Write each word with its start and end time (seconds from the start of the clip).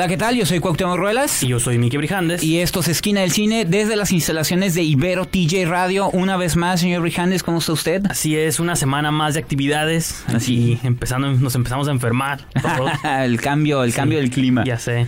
Hola, 0.00 0.08
¿qué 0.08 0.16
tal? 0.16 0.34
Yo 0.34 0.46
soy 0.46 0.60
Cuauhtémoc 0.60 0.96
Ruelas. 0.96 1.42
Y 1.42 1.48
yo 1.48 1.60
soy 1.60 1.76
Miki 1.76 1.98
Brijandes. 1.98 2.42
Y 2.42 2.60
esto 2.60 2.80
es 2.80 2.88
Esquina 2.88 3.20
del 3.20 3.32
Cine 3.32 3.66
desde 3.66 3.96
las 3.96 4.12
instalaciones 4.12 4.72
de 4.72 4.82
Ibero 4.82 5.26
TJ 5.26 5.66
Radio. 5.66 6.08
Una 6.08 6.38
vez 6.38 6.56
más, 6.56 6.80
señor 6.80 7.02
Brijandes, 7.02 7.42
¿cómo 7.42 7.58
está 7.58 7.74
usted? 7.74 8.06
Así 8.08 8.34
es, 8.34 8.60
una 8.60 8.76
semana 8.76 9.10
más 9.10 9.34
de 9.34 9.40
actividades. 9.40 10.24
Así 10.28 10.80
empezando, 10.84 11.30
nos 11.30 11.54
empezamos 11.54 11.86
a 11.86 11.90
enfermar. 11.90 12.46
todos. 12.62 12.90
el 13.04 13.42
cambio, 13.42 13.84
el 13.84 13.90
Sí, 13.90 13.96
cambio 13.96 14.16
del 14.20 14.30
clima. 14.30 14.64
Ya 14.64 14.78
sé. 14.78 15.06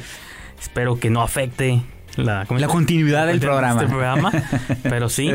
Espero 0.60 1.00
que 1.00 1.08
no 1.08 1.22
afecte 1.22 1.80
la, 2.16 2.44
¿cómo 2.46 2.60
La 2.60 2.66
se- 2.66 2.72
continuidad 2.72 3.26
del 3.26 3.40
de 3.40 3.46
programa. 3.46 3.80
este 3.80 3.90
programa. 3.92 4.32
Pero 4.82 5.08
sí, 5.08 5.30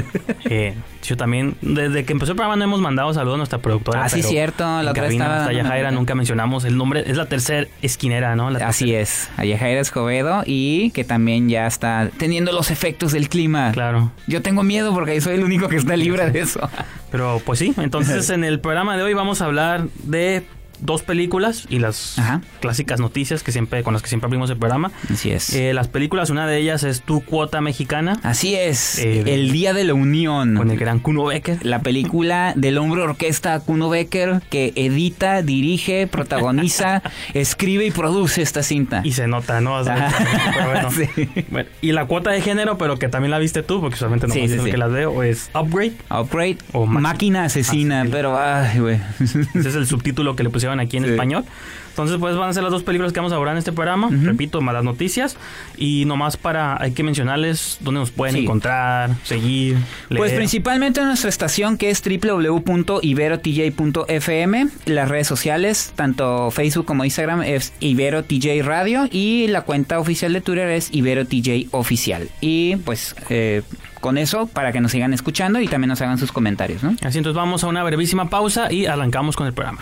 eh, 0.45 0.75
yo 1.03 1.17
también, 1.17 1.55
desde 1.61 2.05
que 2.05 2.13
empezó 2.13 2.31
el 2.33 2.35
programa 2.35 2.55
no 2.55 2.63
hemos 2.65 2.81
mandado 2.81 3.13
saludos 3.13 3.35
a 3.35 3.37
nuestra 3.37 3.59
productora. 3.59 4.03
Ah, 4.03 4.09
sí, 4.09 4.21
cierto, 4.23 4.63
la 4.83 4.91
otra 4.91 5.07
estaba 5.07 5.51
Yajaira, 5.51 5.69
vuelta. 5.69 5.91
nunca 5.91 6.15
mencionamos 6.15 6.65
el 6.65 6.77
nombre. 6.77 7.03
Es 7.07 7.17
la 7.17 7.25
tercera 7.27 7.67
esquinera, 7.81 8.35
¿no? 8.35 8.49
La 8.51 8.67
Así 8.67 8.85
tercera. 8.91 9.01
es, 9.01 9.29
Ayajaira 9.37 9.81
Escobedo 9.81 10.43
y 10.45 10.91
que 10.91 11.03
también 11.03 11.49
ya 11.49 11.65
está 11.67 12.09
teniendo 12.17 12.51
los 12.51 12.71
efectos 12.71 13.11
del 13.11 13.29
clima. 13.29 13.71
Claro. 13.71 14.11
Yo 14.27 14.41
tengo 14.41 14.63
miedo 14.63 14.93
porque 14.93 15.19
soy 15.21 15.35
el 15.35 15.43
único 15.43 15.67
que 15.69 15.77
está 15.77 15.95
libre 15.97 16.29
de 16.31 16.39
eso. 16.41 16.69
Pero 17.11 17.41
pues 17.45 17.59
sí, 17.59 17.73
entonces 17.77 18.29
en 18.31 18.43
el 18.43 18.59
programa 18.59 18.97
de 18.97 19.03
hoy 19.03 19.13
vamos 19.13 19.41
a 19.41 19.45
hablar 19.45 19.85
de 20.03 20.45
dos 20.81 21.01
películas 21.03 21.65
y 21.69 21.79
las 21.79 22.17
Ajá. 22.19 22.41
clásicas 22.59 22.99
noticias 22.99 23.43
que 23.43 23.51
siempre 23.51 23.83
con 23.83 23.93
las 23.93 24.01
que 24.01 24.09
siempre 24.09 24.27
abrimos 24.27 24.49
el 24.49 24.57
programa. 24.57 24.91
Así 25.11 25.31
es. 25.31 25.53
Eh, 25.53 25.73
las 25.73 25.87
películas, 25.87 26.29
una 26.29 26.47
de 26.47 26.57
ellas 26.59 26.83
es 26.83 27.01
Tu 27.01 27.21
Cuota 27.21 27.61
Mexicana, 27.61 28.19
Así 28.23 28.55
es, 28.55 28.99
eh, 28.99 29.23
el 29.33 29.51
Día 29.51 29.73
de 29.73 29.83
la 29.83 29.93
Unión. 29.93 30.55
con 30.55 30.71
el 30.71 30.77
gran 30.77 30.99
Kuno 30.99 31.25
Becker. 31.25 31.65
La 31.65 31.81
película 31.81 32.53
del 32.55 32.77
hombre 32.77 33.01
orquesta 33.01 33.59
Kuno 33.59 33.89
Becker 33.89 34.41
que 34.49 34.73
edita, 34.75 35.41
dirige, 35.41 36.07
protagoniza, 36.07 37.01
escribe 37.33 37.85
y 37.85 37.91
produce 37.91 38.41
esta 38.41 38.63
cinta. 38.63 39.01
Y 39.03 39.13
se 39.13 39.27
nota, 39.27 39.61
¿no? 39.61 39.75
O 39.75 39.83
sea, 39.83 40.07
Ajá. 40.07 40.51
pero 40.55 40.69
bueno. 40.71 40.91
Sí. 40.91 41.29
Bueno, 41.49 41.69
y 41.81 41.91
la 41.91 42.05
cuota 42.05 42.31
de 42.31 42.41
género, 42.41 42.77
pero 42.77 42.97
que 42.97 43.07
también 43.09 43.31
la 43.31 43.39
viste 43.39 43.63
tú, 43.63 43.81
porque 43.81 43.95
solamente 43.97 44.27
no 44.27 44.33
Sí, 44.33 44.47
sí, 44.47 44.57
que 44.69 44.77
las 44.77 44.91
veo, 44.91 45.23
es 45.23 45.49
Upgrade. 45.53 45.93
Upgrade, 46.09 46.57
O 46.73 46.85
máquina, 46.85 47.01
máquina 47.09 47.43
asesina, 47.45 48.01
asesina. 48.01 48.15
pero 48.17 48.37
ay, 48.39 48.79
güey. 48.79 48.99
Ese 49.19 49.69
es 49.69 49.75
el 49.75 49.87
subtítulo 49.87 50.35
que 50.35 50.43
le 50.43 50.49
pusieron 50.49 50.66
aquí 50.79 50.97
en 50.97 51.05
Sí. 51.05 51.09
español. 51.11 51.43
Entonces, 51.89 52.17
pues 52.19 52.35
van 52.35 52.47
a 52.49 52.53
ser 52.53 52.61
las 52.61 52.71
dos 52.71 52.83
películas 52.83 53.11
que 53.11 53.19
vamos 53.19 53.33
a 53.33 53.37
hablar 53.37 53.55
en 53.55 53.57
este 53.57 53.71
programa. 53.71 54.09
Repito, 54.11 54.61
malas 54.61 54.83
noticias. 54.83 55.35
Y 55.77 56.05
nomás 56.05 56.37
para, 56.37 56.79
hay 56.79 56.91
que 56.91 57.01
mencionarles 57.01 57.77
dónde 57.79 58.01
nos 58.01 58.11
pueden 58.11 58.35
Sí. 58.35 58.43
encontrar, 58.43 59.15
seguir, 59.23 59.77
leer. 60.09 60.17
Pues 60.19 60.33
principalmente 60.33 60.99
en 60.99 61.07
nuestra 61.07 61.29
estación 61.29 61.75
que 61.75 61.89
es 61.89 62.03
www.iberotj.fm, 62.03 64.67
las 64.85 65.09
redes 65.09 65.27
sociales, 65.27 65.91
tanto 65.95 66.51
Facebook 66.51 66.85
como 66.85 67.03
Instagram 67.03 67.41
es 67.41 67.73
Ibero 67.79 68.23
TJ 68.23 68.61
Radio 68.63 69.07
y 69.11 69.47
la 69.47 69.61
cuenta 69.61 69.97
oficial 69.99 70.33
de 70.33 70.41
Twitter 70.41 70.69
es 70.69 70.89
Ibero 70.93 71.25
TJ 71.25 71.69
Oficial. 71.71 72.29
Y 72.41 72.75
pues 72.77 73.15
eh, 73.29 73.63
con 74.01 74.17
eso 74.19 74.45
para 74.47 74.71
que 74.71 74.81
nos 74.81 74.91
sigan 74.91 75.13
escuchando 75.13 75.59
y 75.59 75.67
también 75.67 75.89
nos 75.89 76.01
hagan 76.01 76.19
sus 76.19 76.31
comentarios, 76.31 76.83
¿no? 76.83 76.95
Así 77.03 77.17
entonces 77.17 77.35
vamos 77.35 77.63
a 77.63 77.67
una 77.67 77.83
brevísima 77.83 78.29
pausa 78.29 78.71
y 78.71 78.85
arrancamos 78.85 79.35
con 79.35 79.47
el 79.47 79.53
programa. 79.53 79.81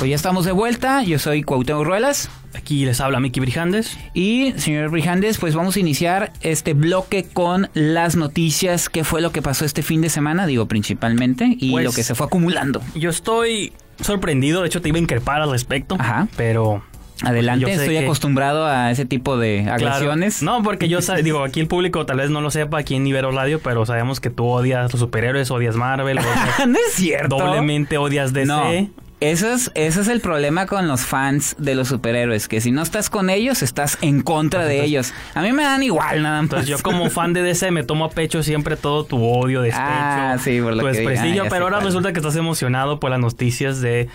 Pues 0.00 0.08
ya 0.08 0.16
estamos 0.16 0.46
de 0.46 0.52
vuelta, 0.52 1.02
yo 1.02 1.18
soy 1.18 1.42
Cuauhtémoc 1.42 1.84
Ruelas. 1.84 2.30
Aquí 2.54 2.84
les 2.86 3.00
habla 3.02 3.20
Miki 3.20 3.38
Brijandes. 3.38 3.98
Y, 4.14 4.52
señor 4.56 4.88
Brijandes, 4.90 5.36
pues 5.36 5.54
vamos 5.54 5.76
a 5.76 5.80
iniciar 5.80 6.32
este 6.40 6.72
bloque 6.72 7.24
con 7.30 7.68
las 7.74 8.16
noticias. 8.16 8.88
¿Qué 8.88 9.04
fue 9.04 9.20
lo 9.20 9.30
que 9.30 9.42
pasó 9.42 9.66
este 9.66 9.82
fin 9.82 10.00
de 10.00 10.08
semana? 10.08 10.46
Digo, 10.46 10.66
principalmente. 10.66 11.54
Y 11.58 11.70
Pues- 11.72 11.84
lo 11.84 11.92
que 11.92 12.02
se 12.02 12.14
fue 12.14 12.26
acumulando. 12.26 12.80
Yo 12.94 13.10
estoy 13.10 13.74
sorprendido, 14.00 14.62
de 14.62 14.68
hecho 14.68 14.80
te 14.80 14.88
iba 14.88 14.96
a 14.96 15.02
increpar 15.02 15.42
al 15.42 15.50
respecto, 15.50 15.96
Ajá. 15.98 16.26
pero 16.34 16.82
Adelante, 17.22 17.70
estoy 17.70 17.88
que- 17.98 17.98
acostumbrado 18.04 18.64
a 18.66 18.90
ese 18.90 19.04
tipo 19.04 19.36
de 19.36 19.60
Claro. 19.64 19.86
agresiones. 19.88 20.42
No, 20.42 20.62
porque 20.62 20.88
yo 20.88 21.00
digo, 21.22 21.44
aquí 21.44 21.60
el 21.60 21.66
público 21.68 22.06
tal 22.06 22.16
vez 22.16 22.30
no 22.30 22.40
lo 22.40 22.50
sepa 22.50 22.78
aquí 22.78 22.94
en 22.94 23.06
Ibero 23.06 23.32
Radio, 23.32 23.60
pero 23.62 23.84
sabemos 23.84 24.18
que 24.18 24.30
tú 24.30 24.46
odias 24.46 24.90
los 24.92 24.98
superhéroes, 25.00 25.50
odias 25.50 25.76
Marvel, 25.76 26.18
odias- 26.18 26.24
no 26.66 26.78
es 26.88 26.94
cierto. 26.94 27.36
doblemente 27.36 27.98
odias 27.98 28.32
DC. 28.32 28.46
No. 28.46 29.09
Eso 29.20 29.52
es, 29.52 29.70
ese 29.74 30.00
es 30.00 30.08
el 30.08 30.22
problema 30.22 30.64
con 30.64 30.88
los 30.88 31.02
fans 31.02 31.54
de 31.58 31.74
los 31.74 31.88
superhéroes, 31.88 32.48
que 32.48 32.62
si 32.62 32.72
no 32.72 32.80
estás 32.80 33.10
con 33.10 33.28
ellos, 33.28 33.62
estás 33.62 33.98
en 34.00 34.22
contra 34.22 34.64
de 34.64 34.82
ellos. 34.82 35.12
A 35.34 35.42
mí 35.42 35.52
me 35.52 35.62
dan 35.62 35.82
igual 35.82 36.22
nada 36.22 36.36
más. 36.36 36.44
Entonces 36.44 36.68
yo 36.68 36.78
como 36.82 37.10
fan 37.10 37.34
de 37.34 37.42
DC 37.42 37.70
me 37.70 37.82
tomo 37.84 38.06
a 38.06 38.10
pecho 38.10 38.42
siempre 38.42 38.76
todo 38.78 39.04
tu 39.04 39.22
odio, 39.22 39.60
despecho, 39.60 39.84
Ah, 39.86 40.36
sí, 40.42 40.58
por 40.62 40.72
lo 40.74 40.78
tu 40.82 40.86
que- 40.86 40.92
desprestigio, 40.96 41.42
ah, 41.42 41.46
pero 41.50 41.64
ahora 41.64 41.76
cuál. 41.76 41.86
resulta 41.88 42.12
que 42.14 42.18
estás 42.20 42.36
emocionado 42.36 42.98
por 42.98 43.10
las 43.10 43.20
noticias 43.20 43.82
de 43.82 44.08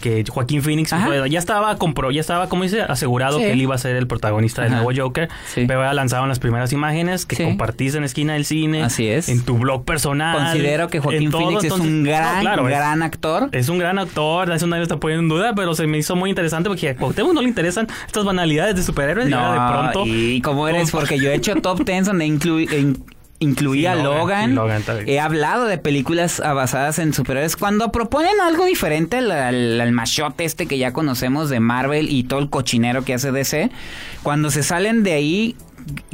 que 0.00 0.24
Joaquín 0.28 0.62
Phoenix 0.62 0.92
Ajá. 0.92 1.26
ya 1.28 1.38
estaba 1.38 1.76
compro, 1.76 2.10
ya 2.10 2.20
estaba 2.20 2.48
como 2.48 2.64
dice 2.64 2.82
asegurado 2.82 3.38
Sí. 3.38 3.44
que 3.44 3.52
él 3.52 3.60
iba 3.60 3.74
a 3.74 3.78
ser 3.78 3.96
el 3.96 4.06
protagonista 4.06 4.62
del 4.62 4.72
Ajá. 4.72 4.82
nuevo 4.82 5.00
Joker, 5.02 5.28
Sí. 5.46 5.64
pero 5.66 5.80
ahora 5.80 5.94
lanzaron 5.94 6.28
las 6.28 6.38
primeras 6.38 6.72
imágenes 6.72 7.24
que 7.26 7.36
Sí. 7.36 7.44
compartiste 7.44 7.98
en 7.98 8.04
esquina 8.04 8.32
del 8.32 8.44
cine, 8.44 8.82
Así 8.82 9.06
es. 9.08 9.28
en 9.28 9.42
tu 9.44 9.58
blog 9.58 9.84
personal. 9.84 10.36
Considero 10.36 10.88
que 10.88 10.98
Joaquín 11.00 11.30
todo, 11.30 11.42
Phoenix 11.42 11.64
es 11.64 11.72
un 11.72 12.02
no, 12.02 12.08
gran, 12.10 12.40
claro, 12.40 12.64
gran 12.64 13.02
actor. 13.02 13.48
es 13.52 13.68
un 13.68 13.78
gran 13.78 13.98
actor, 13.98 14.50
eso 14.50 14.66
nadie 14.66 14.82
está 14.82 14.96
poniendo 14.98 15.22
en 15.22 15.28
duda, 15.28 15.54
pero 15.54 15.74
se 15.74 15.86
me 15.86 15.98
hizo 15.98 16.16
muy 16.16 16.30
interesante 16.30 16.68
porque 16.68 16.88
a 16.90 16.96
Cuauhtémoc 16.96 17.32
no 17.34 17.42
le 17.42 17.48
interesan 17.48 17.86
estas 18.06 18.24
banalidades 18.24 18.74
de 18.76 18.82
superhéroes 18.82 19.28
y 19.28 19.32
ahora 19.32 19.62
de 19.62 19.72
pronto... 19.92 20.02
y 20.06 20.40
cómo 20.42 20.66
eres, 20.68 20.90
porque 20.90 21.18
yo 21.18 21.30
he 21.30 21.34
hecho 21.34 21.54
top 21.56 21.80
10 21.84 22.06
donde 22.06 22.26
inclu- 22.26 22.70
in- 22.72 23.04
incluía 23.42 23.94
Sí, 23.96 24.02
Logan. 24.02 24.58
He 25.06 25.20
hablado 25.20 25.66
de 25.66 25.78
películas 25.78 26.40
ah, 26.44 26.52
basadas 26.52 26.98
en 26.98 27.12
superhéroes. 27.12 27.56
Cuando 27.56 27.92
proponen 27.92 28.40
algo 28.40 28.64
diferente 28.64 29.18
al, 29.18 29.30
al, 29.30 29.80
al 29.80 29.92
machote 29.92 30.44
este 30.44 30.66
que 30.66 30.78
ya 30.78 30.92
conocemos 30.92 31.50
de 31.50 31.60
Marvel 31.60 32.10
y 32.10 32.24
todo 32.24 32.40
el 32.40 32.50
cochinero 32.50 33.04
que 33.04 33.14
hace 33.14 33.32
DC, 33.32 33.70
cuando 34.22 34.50
se 34.50 34.62
salen 34.62 35.02
de 35.02 35.12
ahí 35.12 35.56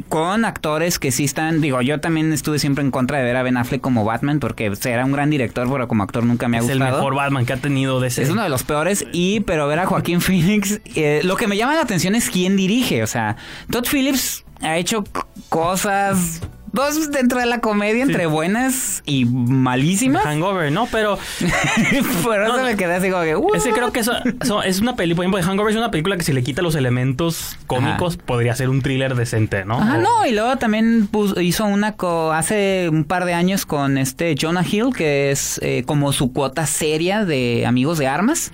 con 0.07 0.43
actores 0.43 0.97
que 0.97 1.11
sí 1.11 1.25
están, 1.25 1.61
digo, 1.61 1.81
yo 1.83 1.99
también 1.99 2.33
estuve 2.33 2.57
siempre 2.57 2.83
en 2.83 2.89
contra 2.89 3.19
de 3.19 3.23
ver 3.23 3.35
a 3.35 3.43
Ben 3.43 3.57
Affleck 3.57 3.79
como 3.81 4.03
Batman 4.03 4.39
porque 4.39 4.71
era 4.85 5.05
un 5.05 5.11
gran 5.11 5.29
director, 5.29 5.71
pero 5.71 5.87
como 5.87 6.01
actor 6.01 6.25
nunca 6.25 6.47
me 6.47 6.57
ha 6.57 6.61
es 6.61 6.69
el 6.69 6.79
gustado. 6.79 6.97
mejor 6.97 7.13
Batman 7.15 7.45
que 7.45 7.53
ha 7.53 7.57
tenido 7.57 7.99
DC. 7.99 8.23
Es 8.23 8.29
uno 8.31 8.41
de 8.41 8.49
los 8.49 8.63
peores 8.63 9.05
y 9.11 9.41
pero 9.41 9.67
ver 9.67 9.77
a 9.79 9.85
Joaquín 9.85 10.21
Phoenix 10.21 10.81
eh, 10.95 11.21
lo 11.23 11.35
que 11.35 11.47
me 11.47 11.55
llama 11.57 11.75
la 11.75 11.81
atención 11.81 12.15
es 12.15 12.29
quién 12.31 12.55
dirige, 12.57 13.03
o 13.03 13.07
sea, 13.07 13.35
Todd 13.69 13.85
Phillips 13.85 14.43
ha 14.61 14.77
hecho 14.77 15.03
cosas 15.49 16.41
dos 16.73 17.11
dentro 17.11 17.39
de 17.39 17.45
la 17.45 17.59
comedia 17.59 18.03
entre 18.03 18.25
buenas 18.25 19.01
y 19.05 19.25
malísimas. 19.25 20.23
Hangover, 20.23 20.71
¿no? 20.71 20.87
Pero 20.91 21.17
Por 22.23 22.41
eso 22.41 22.57
No, 22.57 22.63
me 22.63 22.75
quedé 22.75 22.95
así 22.95 23.09
como 23.09 23.23
que 23.23 23.35
"Uh". 23.35 23.55
ese 23.55 23.71
creo 23.71 23.91
que 23.91 23.99
eso, 24.01 24.13
eso 24.41 24.63
es 24.63 24.79
una 24.79 24.95
película, 24.95 25.29
por 25.29 25.39
ejemplo, 25.39 25.51
Hangover 25.51 25.71
es 25.71 25.77
una 25.77 25.91
película 25.91 26.17
que 26.17 26.23
si 26.23 26.33
le 26.33 26.43
quita 26.43 26.61
los 26.61 26.75
elementos 26.75 27.57
cómicos 27.67 28.17
podría 28.17 28.55
ser 28.55 28.69
un 28.69 28.81
thriller 28.81 29.15
decente, 29.15 29.65
¿no? 29.65 29.79
Ah, 29.81 29.95
O- 29.97 30.01
no, 30.01 30.25
y 30.25 30.31
luego 30.33 30.57
también 30.57 31.07
puso- 31.07 31.39
hizo 31.41 31.65
una 31.65 31.93
co- 31.93 32.31
hace 32.31 32.89
un 32.89 33.03
par 33.03 33.25
de 33.25 33.33
años 33.33 33.65
con 33.65 33.97
este 33.97 34.35
Jonah 34.39 34.63
Hill, 34.69 34.93
que 34.95 35.31
es 35.31 35.59
eh, 35.63 35.83
como 35.85 36.11
su 36.13 36.31
cuota 36.33 36.65
seria 36.65 37.25
de 37.25 37.65
Amigos 37.65 37.97
de 37.97 38.07
Armas, 38.07 38.51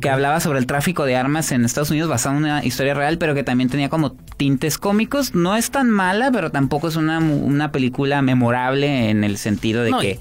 que 0.00 0.10
hablaba 0.10 0.40
sobre 0.40 0.58
el 0.58 0.66
tráfico 0.66 1.04
de 1.04 1.16
armas 1.16 1.52
en 1.52 1.64
Estados 1.64 1.90
Unidos 1.90 2.08
basado 2.08 2.36
en 2.36 2.44
una 2.44 2.64
historia 2.64 2.94
real, 2.94 3.18
pero 3.18 3.34
que 3.34 3.42
también 3.42 3.68
tenía 3.70 3.88
como 3.88 4.12
tintes 4.36 4.78
cómicos. 4.78 5.34
No 5.34 5.56
es 5.56 5.70
tan 5.70 5.90
mala, 5.90 6.30
pero 6.30 6.50
tampoco 6.50 6.88
es 6.88 6.96
una, 6.96 7.18
una 7.58 7.72
película 7.72 8.22
memorable 8.22 9.10
en 9.10 9.24
el 9.24 9.36
sentido 9.38 9.82
de 9.82 9.90
No, 9.90 9.98
que 9.98 10.18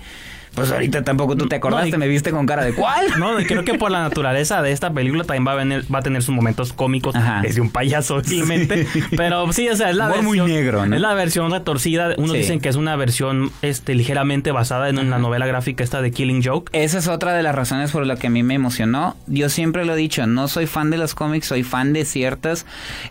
Pues 0.56 0.72
ahorita 0.72 1.04
tampoco 1.04 1.38
tú 1.38 1.46
te 1.48 1.58
acordaste, 1.58 1.92
No, 1.92 1.96
y- 1.98 2.00
me 2.00 2.08
viste 2.08 2.32
con 2.32 2.48
cara 2.48 2.64
de 2.66 2.74
¿cuál? 2.74 3.06
No, 3.20 3.36
creo 3.48 3.64
que 3.64 3.76
por 3.76 3.92
la 3.92 4.00
naturaleza 4.10 4.64
de 4.64 4.72
esta 4.72 4.92
película 4.92 5.24
también 5.24 5.46
va 5.46 5.52
a, 5.52 5.64
venir- 5.64 5.86
va 5.94 6.00
a 6.00 6.02
tener 6.02 6.24
sus 6.24 6.34
momentos 6.34 6.74
cómicos. 6.74 7.16
Ajá. 7.16 7.42
Es 7.46 7.54
de 7.56 7.62
un 7.62 7.70
payaso, 7.70 8.16
obviamente. 8.16 8.88
Pero 9.16 9.54
sí, 9.54 9.70
o 9.70 9.76
sea, 9.76 9.92
es 9.92 9.96
la 9.96 10.06
Humor 10.06 10.24
versión. 10.24 10.38
muy 10.48 10.52
negro, 10.56 10.84
¿no? 10.88 10.96
Es 10.96 11.02
la 11.02 11.14
versión 11.14 11.52
retorcida. 11.52 12.16
Unos 12.18 12.32
Sí. 12.32 12.38
dicen 12.40 12.60
que 12.60 12.70
es 12.70 12.76
una 12.76 12.96
versión 12.96 13.52
este, 13.62 13.94
ligeramente 13.94 14.52
basada 14.52 14.90
en, 14.90 14.98
en 14.98 15.12
la 15.12 15.20
novela 15.20 15.46
gráfica 15.46 15.84
esta 15.84 16.02
de 16.02 16.10
Killing 16.10 16.42
Joke. 16.44 16.72
Esa 16.74 16.98
es 16.98 17.08
otra 17.08 17.34
de 17.36 17.44
las 17.44 17.54
razones 17.54 17.92
por 17.92 18.04
la 18.08 18.16
que 18.16 18.26
a 18.26 18.30
mí 18.32 18.42
me 18.42 18.56
emocionó. 18.56 19.16
Yo 19.28 19.50
siempre 19.50 19.86
lo 19.86 19.94
he 19.94 19.98
dicho, 19.98 20.26
no 20.26 20.48
soy 20.48 20.66
fan 20.66 20.90
de 20.90 20.98
los 20.98 21.14
cómics, 21.14 21.46
soy 21.46 21.62
fan 21.62 21.94
de 21.94 22.04
ciertas 22.04 22.66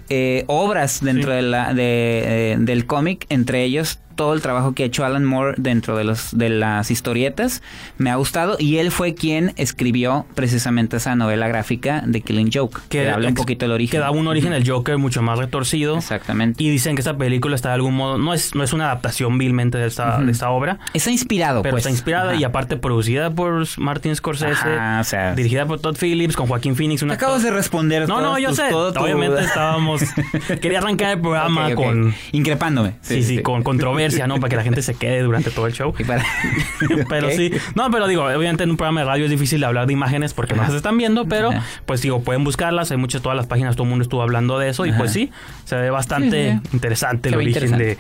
eh, 0.09 0.43
obras 0.49 1.01
dentro 1.01 1.31
Sí. 1.31 1.37
de 1.37 1.43
la, 1.43 1.75
de, 1.75 2.53
eh, 2.55 2.57
del 2.59 2.87
cómic, 2.87 3.25
entre 3.29 3.63
ellos 3.63 4.01
todo 4.17 4.35
el 4.35 4.41
trabajo 4.43 4.73
que 4.73 4.83
ha 4.83 4.87
hecho 4.87 5.05
Alan 5.05 5.25
Moore 5.25 5.55
dentro 5.59 5.97
de 5.97 6.05
los 6.05 6.37
de 6.37 6.49
las 6.49 6.91
historietas 6.91 7.63
me 7.99 8.11
ha 8.11 8.17
gustado 8.17 8.57
y 8.59 8.79
él 8.79 8.91
fue 8.91 9.15
quien 9.15 9.53
escribió 9.57 10.27
precisamente 10.35 10.97
esa 10.97 11.15
novela 11.15 11.47
gráfica 11.49 12.03
de 12.07 12.21
Killing 12.23 12.51
Joke 12.53 12.81
que, 12.89 13.09
habla 13.11 13.29
un 13.29 13.35
poquito 13.35 13.65
del 13.67 13.73
origen 13.73 13.93
Que 13.93 13.99
da 13.99 14.11
un 14.11 14.27
origen 14.27 14.53
al 14.53 14.69
Joker 14.69 14.99
mucho 14.99 15.23
más 15.23 15.39
retorcido. 15.39 15.99
exactamente 15.99 16.63
Y 16.63 16.71
dicen 16.71 16.97
que 16.97 17.01
esta 17.03 17.17
película 17.17 17.55
está 17.55 17.69
de 17.69 17.75
algún 17.77 17.95
modo. 17.95 18.19
No 18.19 18.35
es, 18.35 18.55
no 18.55 18.65
es 18.65 18.73
una 18.73 18.87
adaptación 18.87 19.39
vilmente 19.39 19.79
de 19.79 19.87
esta, 19.87 20.19
de 20.19 20.33
esta 20.33 20.51
obra. 20.51 20.79
está 20.95 21.11
inspirado 21.11 21.63
Pero 21.63 21.75
pues 21.75 21.83
está 21.83 21.91
inspirada 21.91 22.31
Ajá. 22.33 22.41
y 22.41 22.45
aparte 22.45 22.77
producida 22.77 23.31
por 23.31 23.67
Martin 23.79 24.17
Scorsese. 24.17 24.53
Ajá, 24.53 25.01
o 25.01 25.05
sea- 25.05 25.35
dirigida 25.35 25.67
por 25.67 25.79
Todd 25.81 25.97
Phillips 26.01 26.37
con 26.37 26.47
Joaquín 26.47 26.75
Phoenix. 26.75 27.01
Te 27.01 27.05
un 27.05 27.11
acabas 27.11 27.43
de 27.43 27.51
responder 27.51 28.09
No, 28.09 28.21
no, 28.21 28.39
yo 28.39 28.49
tus- 28.49 28.57
sé. 28.57 28.69
tu- 28.71 28.77
Obviamente 28.79 29.43
estábamos. 29.43 30.03
Quería 30.61 30.79
arrancar 30.79 31.11
el 31.13 31.21
programa 31.21 31.67
Ok, 31.67 31.73
ok. 31.73 31.85
con. 31.85 32.15
increpándome 32.33 32.95
Sí, 33.03 33.23
sí, 33.23 33.43
con 33.43 33.63
controversia, 33.63 34.06
¿no? 34.27 34.37
Para 34.41 34.49
que 34.51 34.57
la 34.57 34.63
gente 34.63 34.83
se 34.83 34.95
quede 34.95 35.21
durante 35.23 35.51
todo 35.51 35.67
el 35.67 35.73
show. 35.73 35.95
Y 35.99 36.05
para- 36.05 36.25
pero 37.09 37.31
sí. 37.31 37.51
No, 37.75 37.91
pero 37.91 38.07
digo, 38.07 38.25
obviamente 38.25 38.65
en 38.65 38.71
un 38.71 38.77
programa 38.77 39.01
de 39.01 39.07
radio 39.07 39.25
es 39.25 39.31
difícil 39.31 39.63
hablar 39.65 39.87
de 39.87 39.93
imágenes 39.93 40.35
porque 40.35 40.55
no 40.55 40.69
se 40.71 40.77
están 40.77 40.97
viendo, 40.99 41.27
pero 41.27 41.51
Ajá. 41.51 41.65
pues 41.87 42.03
digo, 42.03 42.23
pueden 42.23 42.45
buscarlas. 42.45 42.91
Hay 42.91 42.97
muchas, 42.97 43.23
todas 43.23 43.37
las 43.37 43.47
páginas, 43.47 43.77
todo 43.77 43.85
el 43.85 43.91
mundo 43.91 44.03
estuvo 44.03 44.23
hablando 44.23 44.59
de 44.59 44.69
eso 44.69 44.87
y 44.87 44.93
pues 44.93 45.13
sí, 45.13 45.31
se 45.65 45.77
ve 45.77 45.91
bastante 45.91 46.53
Sí, 46.53 46.59
sí. 46.63 46.69
interesante 46.73 47.29
el 47.29 47.35
Se 47.35 47.39
origen 47.39 47.53
interesante. 47.65 47.85
de, 47.85 47.99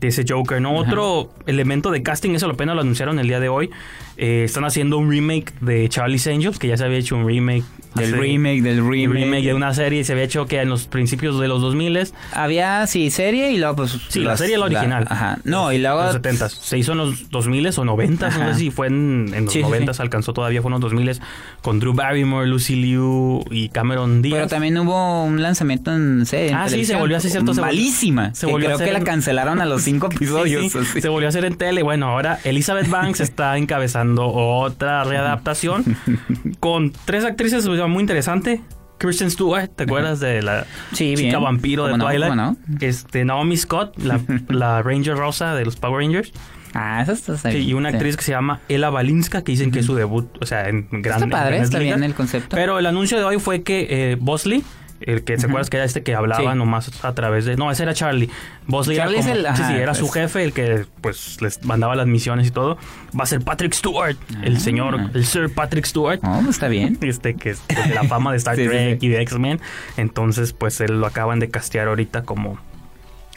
de 0.00 0.08
ese 0.08 0.24
Joker, 0.28 0.60
¿no? 0.60 0.74
Otro 0.74 1.32
elemento 1.46 1.90
de 1.90 2.02
casting, 2.02 2.30
eso 2.34 2.46
lo 2.48 2.54
apenas 2.54 2.74
lo 2.74 2.80
anunciaron 2.82 3.18
el 3.18 3.28
día 3.28 3.38
de 3.40 3.48
hoy. 3.48 3.70
Eh, 4.16 4.42
están 4.44 4.64
haciendo 4.64 4.98
un 4.98 5.10
remake 5.10 5.52
de 5.60 5.88
Charlie's 5.88 6.26
Angels, 6.26 6.58
que 6.58 6.68
ya 6.68 6.76
se 6.76 6.84
había 6.84 6.98
hecho 6.98 7.16
un 7.16 7.26
remake. 7.26 7.64
Del 7.94 8.14
hace- 8.14 8.16
remake 8.22 8.62
del 8.62 8.86
remake, 8.86 9.08
remake 9.24 9.44
de 9.44 9.54
una 9.54 9.74
serie, 9.74 10.04
se 10.04 10.12
había 10.12 10.24
hecho 10.24 10.46
que 10.46 10.60
en 10.60 10.68
los 10.68 10.86
principios 10.86 11.38
de 11.40 11.48
los 11.48 11.60
2000 11.60 11.92
Había, 12.32 12.86
sí, 12.86 13.10
serie 13.10 13.52
y 13.52 13.58
luego 13.58 13.76
pues... 13.76 13.98
Sí, 14.08 14.20
la 14.20 14.36
serie 14.36 14.56
la 14.58 14.66
original. 14.66 15.06
ajá. 15.08 15.38
No, 15.44 15.72
y 15.72 15.78
luego... 15.78 16.02
Los 16.02 16.12
70 16.14 16.48
Se 16.48 16.78
hizo 16.78 16.92
en 16.92 16.98
los 16.98 17.30
2000 17.30 17.70
o 17.76 17.84
90 17.84 18.30
no 18.30 18.52
sé 18.52 18.58
si 18.58 18.70
fue 18.70 18.86
en, 18.88 19.30
en 19.34 19.44
los 19.44 19.52
Sí, 19.52 19.58
sí, 19.60 19.62
90 19.62 19.94
sí. 19.94 20.02
alcanzó 20.02 20.32
todavía, 20.32 20.62
fue 20.62 20.68
en 20.70 20.72
los 20.72 20.80
2000 20.80 21.20
con 21.62 21.78
Drew 21.80 21.92
Barrymore, 21.94 22.46
Lucy 22.46 22.76
Liu 22.76 23.44
y 23.50 23.68
Cameron 23.68 24.22
Díaz. 24.22 24.36
Pero 24.36 24.48
también 24.48 24.78
hubo 24.78 25.24
un 25.24 25.42
lanzamiento 25.42 25.92
en 25.92 26.24
serie. 26.26 26.48
en 26.50 26.54
Ah, 26.56 26.68
sí, 26.68 26.84
se 26.84 26.96
volvió 26.96 27.16
a 27.16 27.18
hacer 27.18 27.30
cierto, 27.30 27.52
Malísima. 27.54 28.34
se 28.34 28.46
que 28.46 28.52
volvió 28.52 28.68
a 28.68 28.70
creo 28.70 28.76
hacer 28.76 28.86
que 28.88 28.92
la 28.92 29.04
cancelaron 29.04 29.60
a 29.60 29.64
los 29.66 29.82
cinco 29.84 30.06
episodios. 30.10 30.72
se 30.72 31.08
volvió 31.08 31.28
a 31.28 31.30
hacer 31.30 31.44
en 31.44 31.56
tele. 31.56 31.82
Bueno, 31.82 32.06
ahora 32.08 32.38
Elizabeth 32.44 32.88
Banks 32.88 33.20
está 33.20 33.56
encabezando 33.58 34.26
otra 34.28 35.04
readaptación 35.04 35.84
con 36.60 36.92
tres 37.04 37.24
actrices 37.24 37.64
muy 37.88 38.00
interesante. 38.00 38.60
Kristen 38.98 39.30
Stewart, 39.32 39.68
¿te 39.74 39.82
acuerdas 39.84 40.20
de 40.20 40.42
la 40.42 40.64
Sí, 40.92 41.14
chica 41.16 41.30
bien. 41.30 41.42
vampiro 41.42 41.86
de. 41.86 41.98
Twilight? 41.98 42.56
Este, 42.80 43.24
Naomi 43.24 43.56
Scott, 43.56 43.98
la, 43.98 44.20
la 44.48 44.80
Ranger 44.82 45.16
Rosa 45.16 45.54
de 45.56 45.64
los 45.64 45.74
Power 45.76 46.00
Rangers. 46.04 46.32
Ah, 46.74 47.02
eso 47.02 47.12
está 47.34 47.50
Sí, 47.50 47.56
bien. 47.58 47.68
y 47.68 47.74
una 47.74 47.90
Sí. 47.90 47.96
actriz 47.96 48.16
que 48.16 48.22
se 48.22 48.30
llama 48.32 48.60
Ella 48.68 48.90
Balinska, 48.90 49.42
que 49.42 49.52
dicen 49.52 49.72
que 49.72 49.80
es 49.80 49.86
su 49.86 49.94
debut, 49.94 50.26
o 50.40 50.46
sea, 50.46 50.68
en 50.68 50.86
gran 51.02 51.24
Está 51.24 51.28
padre, 51.36 51.58
está 51.58 51.78
bien 51.80 51.96
ligas. 51.96 52.08
el 52.10 52.14
concepto. 52.14 52.56
Pero 52.56 52.78
el 52.78 52.86
anuncio 52.86 53.18
de 53.18 53.24
hoy 53.24 53.38
fue 53.40 53.62
que 53.62 53.88
eh, 54.12 54.16
Bosley, 54.20 54.62
el 55.06 55.24
que 55.24 55.38
se 55.38 55.46
acuerdas 55.46 55.70
que 55.70 55.76
era 55.76 55.84
este 55.86 56.02
que 56.02 56.14
hablaba 56.14 56.52
Sí. 56.52 56.58
nomás 56.58 57.04
a 57.04 57.14
través 57.14 57.44
de. 57.44 57.56
No, 57.56 57.70
ese 57.70 57.82
era 57.84 57.94
Charlie. 57.94 58.30
Bosley 58.66 58.96
Charlie 58.96 59.18
era, 59.18 59.24
es 59.26 59.30
el- 59.36 59.40
sí, 59.42 59.46
ajá, 59.46 59.68
sí, 59.68 59.74
era 59.74 59.94
su 59.94 60.08
jefe, 60.08 60.42
el 60.44 60.52
que 60.52 60.86
pues 61.00 61.40
les 61.42 61.64
mandaba 61.64 61.94
las 61.96 62.06
misiones 62.06 62.46
y 62.46 62.50
todo. 62.50 62.78
Va 63.18 63.24
a 63.24 63.26
ser 63.26 63.40
Patrick 63.40 63.72
Stewart, 63.74 64.16
el 64.42 64.56
Ah. 64.56 64.60
señor, 64.60 65.10
el 65.14 65.24
Sir 65.26 65.52
Patrick 65.52 65.84
Stewart. 65.84 66.20
Oh, 66.22 66.38
pues 66.42 66.56
está 66.56 66.68
bien. 66.68 66.98
Este 67.02 67.34
que 67.34 67.50
es 67.50 67.66
de 67.68 67.94
la 67.94 68.04
fama 68.04 68.30
de 68.32 68.38
Star 68.38 68.56
Sí, 68.56 68.66
Trek 68.66 69.02
y 69.02 69.08
de 69.08 69.20
X-Men. 69.22 69.60
Entonces, 69.96 70.52
pues 70.52 70.80
él 70.80 71.00
lo 71.00 71.06
acaban 71.06 71.38
de 71.40 71.50
castear 71.50 71.88
ahorita 71.88 72.22
como 72.22 72.58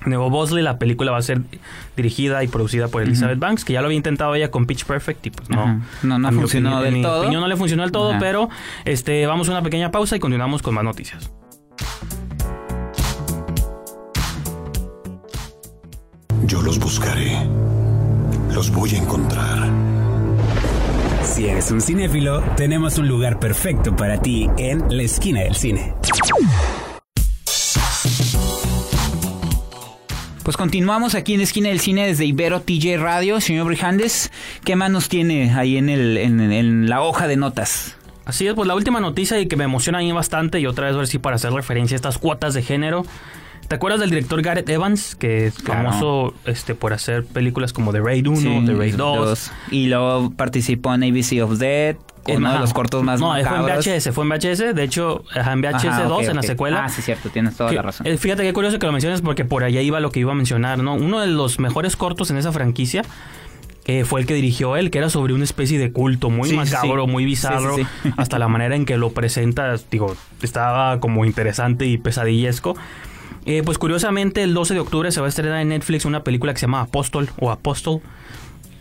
Nuevo 0.06 0.30
Bosley. 0.30 0.64
La 0.64 0.78
película 0.78 1.12
va 1.12 1.18
a 1.18 1.22
ser 1.24 1.42
dirigida 1.98 2.44
y 2.44 2.48
producida 2.48 2.88
por 2.90 3.02
Elizabeth 3.02 3.40
Banks, 3.40 3.66
que 3.66 3.74
ya 3.74 3.82
lo 3.82 3.88
había 3.88 3.98
intentado 3.98 4.36
ella 4.36 4.52
con 4.52 4.66
Pitch 4.68 4.86
Perfect 4.86 5.26
y 5.26 5.32
pues 5.32 5.50
no. 5.50 5.82
No, 6.04 6.20
no 6.20 6.32
funcionó 6.32 6.78
opinión- 6.78 6.84
del 6.84 6.88
en 6.88 6.94
mi 6.94 7.02
todo. 7.02 7.22
opinión 7.22 7.42
no 7.42 7.48
le 7.48 7.56
funcionó 7.58 7.84
del 7.84 7.92
todo, 7.92 8.14
pero 8.20 8.50
este 8.84 9.26
vamos 9.26 9.48
a 9.50 9.52
una 9.52 9.64
pequeña 9.64 9.90
pausa 9.92 10.16
y 10.16 10.20
continuamos 10.20 10.62
con 10.62 10.76
más 10.76 10.84
noticias. 10.84 11.32
Yo 16.46 16.62
los 16.62 16.80
buscaré. 16.80 17.38
Los 18.54 18.72
voy 18.72 18.96
a 18.96 18.98
encontrar. 19.00 19.70
Si 21.24 21.48
eres 21.48 21.72
un 21.72 21.82
cinéfilo, 21.82 22.42
tenemos 22.56 22.98
un 22.98 23.08
lugar 23.08 23.40
perfecto 23.40 23.96
para 23.96 24.22
ti 24.22 24.50
en 24.58 24.96
la 24.96 25.04
esquina 25.04 25.42
del 25.42 25.56
cine. 25.56 25.94
Pues 30.44 30.56
continuamos 30.58 31.16
aquí 31.16 31.34
en 31.34 31.42
Esquina 31.42 31.70
del 31.70 31.80
Cine 31.80 32.06
desde 32.06 32.26
Ibero 32.26 32.62
TJ 32.62 32.98
Radio. 32.98 33.42
Señor 33.42 33.66
Brijandes, 33.66 34.32
¿qué 34.64 34.76
más 34.76 34.92
nos 34.92 35.10
tiene 35.10 35.52
ahí 35.56 35.78
en, 35.78 35.90
el, 35.90 36.18
en, 36.18 36.40
en 36.40 36.88
la 36.88 37.02
hoja 37.02 37.28
de 37.28 37.36
notas? 37.36 37.98
Así 38.26 38.48
es, 38.48 38.54
pues 38.56 38.68
la 38.68 38.76
última 38.76 39.00
noticia 39.00 39.40
y 39.40 39.48
que 39.48 39.56
me 39.56 39.64
emociona 39.66 40.00
a 40.00 40.02
mí 40.02 40.12
bastante 40.12 40.60
y 40.60 40.66
otra 40.66 40.88
vez 40.88 40.96
a 40.96 40.98
ver 40.98 41.08
si 41.08 41.20
para 41.20 41.36
hacer 41.36 41.52
referencia 41.54 41.96
a 41.96 41.98
estas 41.98 42.18
cuotas 42.18 42.54
de 42.54 42.64
género. 42.64 43.06
¿Te 43.68 43.76
acuerdas 43.76 44.00
del 44.00 44.12
director 44.12 44.42
Gareth 44.44 44.70
Evans, 44.70 45.16
que 45.16 45.48
es 45.48 45.56
Claro. 45.56 45.90
famoso 45.90 46.34
este, 46.46 46.76
por 46.76 46.94
hacer 46.94 47.26
películas 47.26 47.74
como 47.74 47.92
The 47.92 48.00
Raid 48.00 48.28
1, 48.28 48.38
Sí, 48.40 48.64
The 48.66 48.74
Raid 48.74 48.96
2? 48.96 49.18
dos. 49.28 49.52
Y 49.72 49.88
luego 49.88 50.32
participó 50.32 50.94
en 50.94 51.04
ABC 51.04 51.42
of 51.44 51.58
Dead, 51.58 51.96
con 52.24 52.38
uno 52.38 52.54
de 52.54 52.60
los 52.60 52.74
cortos 52.74 53.04
más 53.04 53.20
No, 53.20 53.32
fue 53.32 53.40
en. 53.42 53.64
VHS, 53.66 54.12
fue 54.12 54.24
en 54.24 54.30
VHS. 54.30 54.74
De 54.76 54.84
hecho, 54.84 55.24
en 55.34 55.62
VHS 55.62 55.86
Ajá, 55.88 56.04
2, 56.04 56.24
ok, 56.24 56.30
en 56.30 56.36
la 56.36 56.42
secuela. 56.44 56.84
Ah, 56.86 56.90
sí, 56.90 57.02
cierto, 57.02 57.30
tienes 57.30 57.56
toda 57.58 57.70
Que- 57.72 57.76
la 57.76 57.82
razón. 57.84 58.06
eh, 58.06 58.18
fíjate 58.18 58.44
qué 58.44 58.54
curioso 58.54 58.78
que 58.78 58.86
lo 58.86 58.92
menciones 58.92 59.22
porque 59.22 59.46
por 59.46 59.64
allá 59.64 59.82
iba 59.82 60.00
lo 60.00 60.12
que 60.12 60.20
iba 60.20 60.32
a 60.32 60.36
mencionar, 60.36 60.78
¿no? 60.80 60.94
Uno 60.94 61.20
de 61.22 61.28
los 61.28 61.58
mejores 61.60 61.96
cortos 61.96 62.30
en 62.32 62.38
esa 62.38 62.52
franquicia 62.52 63.04
eh, 63.88 64.04
fue 64.06 64.20
el 64.22 64.26
que 64.28 64.34
dirigió 64.34 64.76
él, 64.78 64.90
que 64.92 64.98
era 64.98 65.10
sobre 65.10 65.34
una 65.34 65.44
especie 65.44 65.78
de 65.80 65.92
culto 65.92 66.30
muy 66.30 66.50
Sí, 66.50 66.56
macabro, 66.56 67.06
sí. 67.06 67.12
muy 67.12 67.26
bizarro, 67.26 67.76
sí, 67.76 67.84
sí. 68.04 68.10
hasta 68.18 68.40
la 68.40 68.48
manera 68.48 68.76
en 68.76 68.86
que 68.86 68.98
lo 68.98 69.12
presenta, 69.12 69.76
digo, 69.92 70.16
estaba 70.42 71.00
como 71.00 71.24
interesante 71.26 71.86
y 71.86 71.98
pesadillesco. 71.98 72.76
Eh, 73.46 73.62
pues 73.64 73.78
curiosamente, 73.78 74.42
el 74.42 74.56
12 74.56 74.74
de 74.74 74.80
octubre 74.80 75.12
se 75.12 75.20
va 75.20 75.28
a 75.28 75.30
estrenar 75.30 75.60
en 75.62 75.70
Netflix 75.70 76.06
una 76.06 76.24
película 76.24 76.52
que 76.54 76.60
se 76.60 76.66
llama 76.66 76.82
Apóstol 76.82 77.30
o 77.40 77.52
Apóstol 77.52 78.02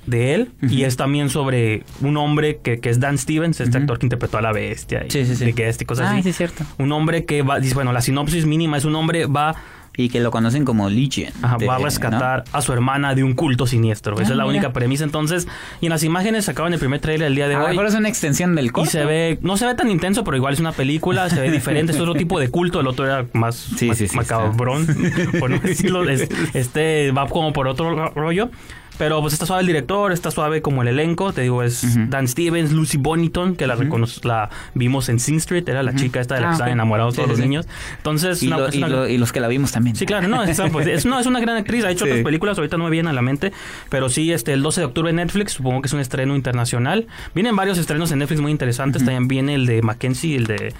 de 0.06 0.34
él 0.34 0.50
y 0.60 0.82
es 0.84 0.96
también 0.98 1.30
sobre 1.30 1.82
un 2.02 2.18
hombre 2.18 2.58
que, 2.62 2.78
que 2.78 2.90
es 2.90 3.00
Dan 3.00 3.16
Stevens, 3.16 3.58
este 3.60 3.78
actor 3.78 3.98
que 3.98 4.04
interpretó 4.04 4.36
a 4.36 4.42
la 4.42 4.52
bestia 4.52 5.02
y, 5.06 5.10
Sí, 5.10 5.24
sí, 5.24 5.34
sí. 5.34 5.46
y 5.46 5.52
que 5.54 5.66
este 5.66 5.84
y 5.84 5.86
cosas 5.86 6.08
Ah, 6.08 6.12
así. 6.12 6.24
sí, 6.24 6.28
es 6.30 6.36
cierto. 6.36 6.62
Un 6.78 6.92
hombre 6.92 7.24
que 7.24 7.40
va, 7.40 7.58
dice, 7.58 7.74
bueno, 7.74 7.90
la 7.92 8.02
sinopsis 8.02 8.44
mínima 8.44 8.76
es 8.76 8.84
un 8.84 8.94
hombre 8.96 9.24
va, 9.24 9.54
Y 9.96 10.08
que 10.08 10.20
lo 10.20 10.30
conocen 10.30 10.64
como 10.64 10.88
Legion. 10.90 11.32
ajá, 11.42 11.56
de- 11.56 11.66
va 11.66 11.76
a 11.76 11.78
rescatar 11.78 12.44
a 12.52 12.62
su 12.62 12.72
hermana 12.72 13.14
de 13.14 13.22
un 13.22 13.34
culto 13.34 13.66
siniestro. 13.66 14.16
Ah, 14.18 14.22
Esa 14.22 14.32
es 14.32 14.36
la 14.36 14.44
mira. 14.44 14.50
única 14.56 14.72
premisa. 14.72 15.04
Entonces, 15.04 15.46
y 15.80 15.86
en 15.86 15.90
las 15.90 16.02
imágenes 16.02 16.44
sacaban 16.46 16.72
el 16.72 16.78
primer 16.80 17.00
trailer 17.00 17.28
el 17.28 17.34
día 17.36 17.46
de 17.48 17.54
¿no? 17.54 17.60
A 17.60 17.62
lo 17.62 17.66
hoy. 17.68 17.72
mejor 17.76 17.86
es 17.86 17.94
una 17.94 18.08
extensión 18.08 18.54
del 18.56 18.72
Y 18.76 18.86
se 18.86 19.04
ve, 19.04 19.38
no 19.42 19.56
se 19.56 19.66
ve 19.66 19.74
tan 19.74 19.88
intenso, 19.90 20.24
pero 20.24 20.36
igual 20.36 20.54
es 20.54 20.60
una 20.60 20.72
película, 20.72 21.30
se 21.30 21.40
ve 21.40 21.50
diferente, 21.50 21.92
es 21.92 22.00
otro 22.00 22.14
tipo 22.14 22.40
de 22.40 22.48
culto, 22.50 22.80
el 22.80 22.86
otro 22.88 23.04
era 23.06 23.26
más 23.34 23.54
Sí, 23.54 23.86
ma- 23.88 23.94
sí, 23.94 24.08
sí, 24.08 24.16
macabrón, 24.16 24.86
por 25.38 25.50
no 25.50 25.58
decirlo, 25.58 26.08
es- 26.08 26.28
este 26.54 27.12
va 27.12 27.28
como 27.28 27.52
por 27.52 27.68
otro 27.68 27.94
ro- 27.94 28.12
rollo. 28.14 28.50
Pero 28.96 29.20
pues 29.20 29.32
está 29.32 29.44
suave 29.44 29.62
el 29.62 29.66
director, 29.66 30.12
está 30.12 30.30
suave 30.30 30.62
como 30.62 30.82
el 30.82 30.88
elenco, 30.88 31.32
te 31.32 31.40
digo, 31.42 31.62
es. 31.64 31.84
Dan 32.10 32.28
Stevens, 32.28 32.70
Lucy 32.70 32.96
Bonington, 32.96 33.56
que 33.56 33.66
la, 33.66 33.74
recono- 33.76 34.06
la 34.24 34.50
vimos 34.74 35.08
en 35.08 35.18
Sing 35.18 35.36
Street, 35.38 35.68
era 35.68 35.82
la 35.82 35.94
chica 35.96 36.20
esta 36.20 36.36
de 36.36 36.42
la 36.42 36.46
Ah, 36.46 36.50
que 36.50 36.54
estaban 36.54 36.70
ok. 36.72 36.74
enamorados 36.74 37.14
Sí, 37.14 37.16
todos 37.16 37.28
sí, 37.30 37.32
los 37.32 37.40
niños. 37.40 37.66
Entonces, 37.96 38.42
Y, 38.42 38.46
una- 38.46 38.58
lo- 38.58 38.68
es 38.68 38.74
y 38.74 38.78
una- 38.78 38.88
lo- 38.88 39.08
y 39.08 39.18
los 39.18 39.32
que 39.32 39.40
la 39.40 39.48
vimos 39.48 39.72
también. 39.72 39.96
Sí, 39.96 40.06
claro, 40.06 40.28
no, 40.28 40.44
es, 40.44 40.60
pues, 40.70 40.86
es, 40.86 41.06
no, 41.06 41.18
es 41.18 41.26
una 41.26 41.40
gran 41.40 41.56
actriz, 41.56 41.84
ha 41.84 41.90
hecho 41.90 42.04
Sí. 42.04 42.10
otras 42.12 42.24
películas, 42.24 42.56
ahorita 42.56 42.76
no 42.76 42.84
me 42.84 42.90
viene 42.90 43.10
a 43.10 43.12
la 43.12 43.22
mente, 43.22 43.52
pero 43.88 44.08
sí, 44.08 44.32
este, 44.32 44.52
el 44.52 44.62
12 44.62 44.82
de 44.82 44.86
octubre 44.86 45.10
en 45.10 45.16
Netflix, 45.16 45.52
supongo 45.54 45.82
que 45.82 45.86
es 45.88 45.92
un 45.92 46.00
estreno 46.00 46.36
internacional. 46.36 47.06
Vienen 47.34 47.56
varios 47.56 47.78
estrenos 47.78 48.12
en 48.12 48.20
Netflix 48.20 48.40
muy 48.40 48.52
interesantes, 48.52 49.04
también 49.04 49.26
viene 49.26 49.54
el 49.56 49.66
de 49.66 49.82
Mackenzie, 49.82 50.36
el 50.36 50.46
de, 50.46 50.72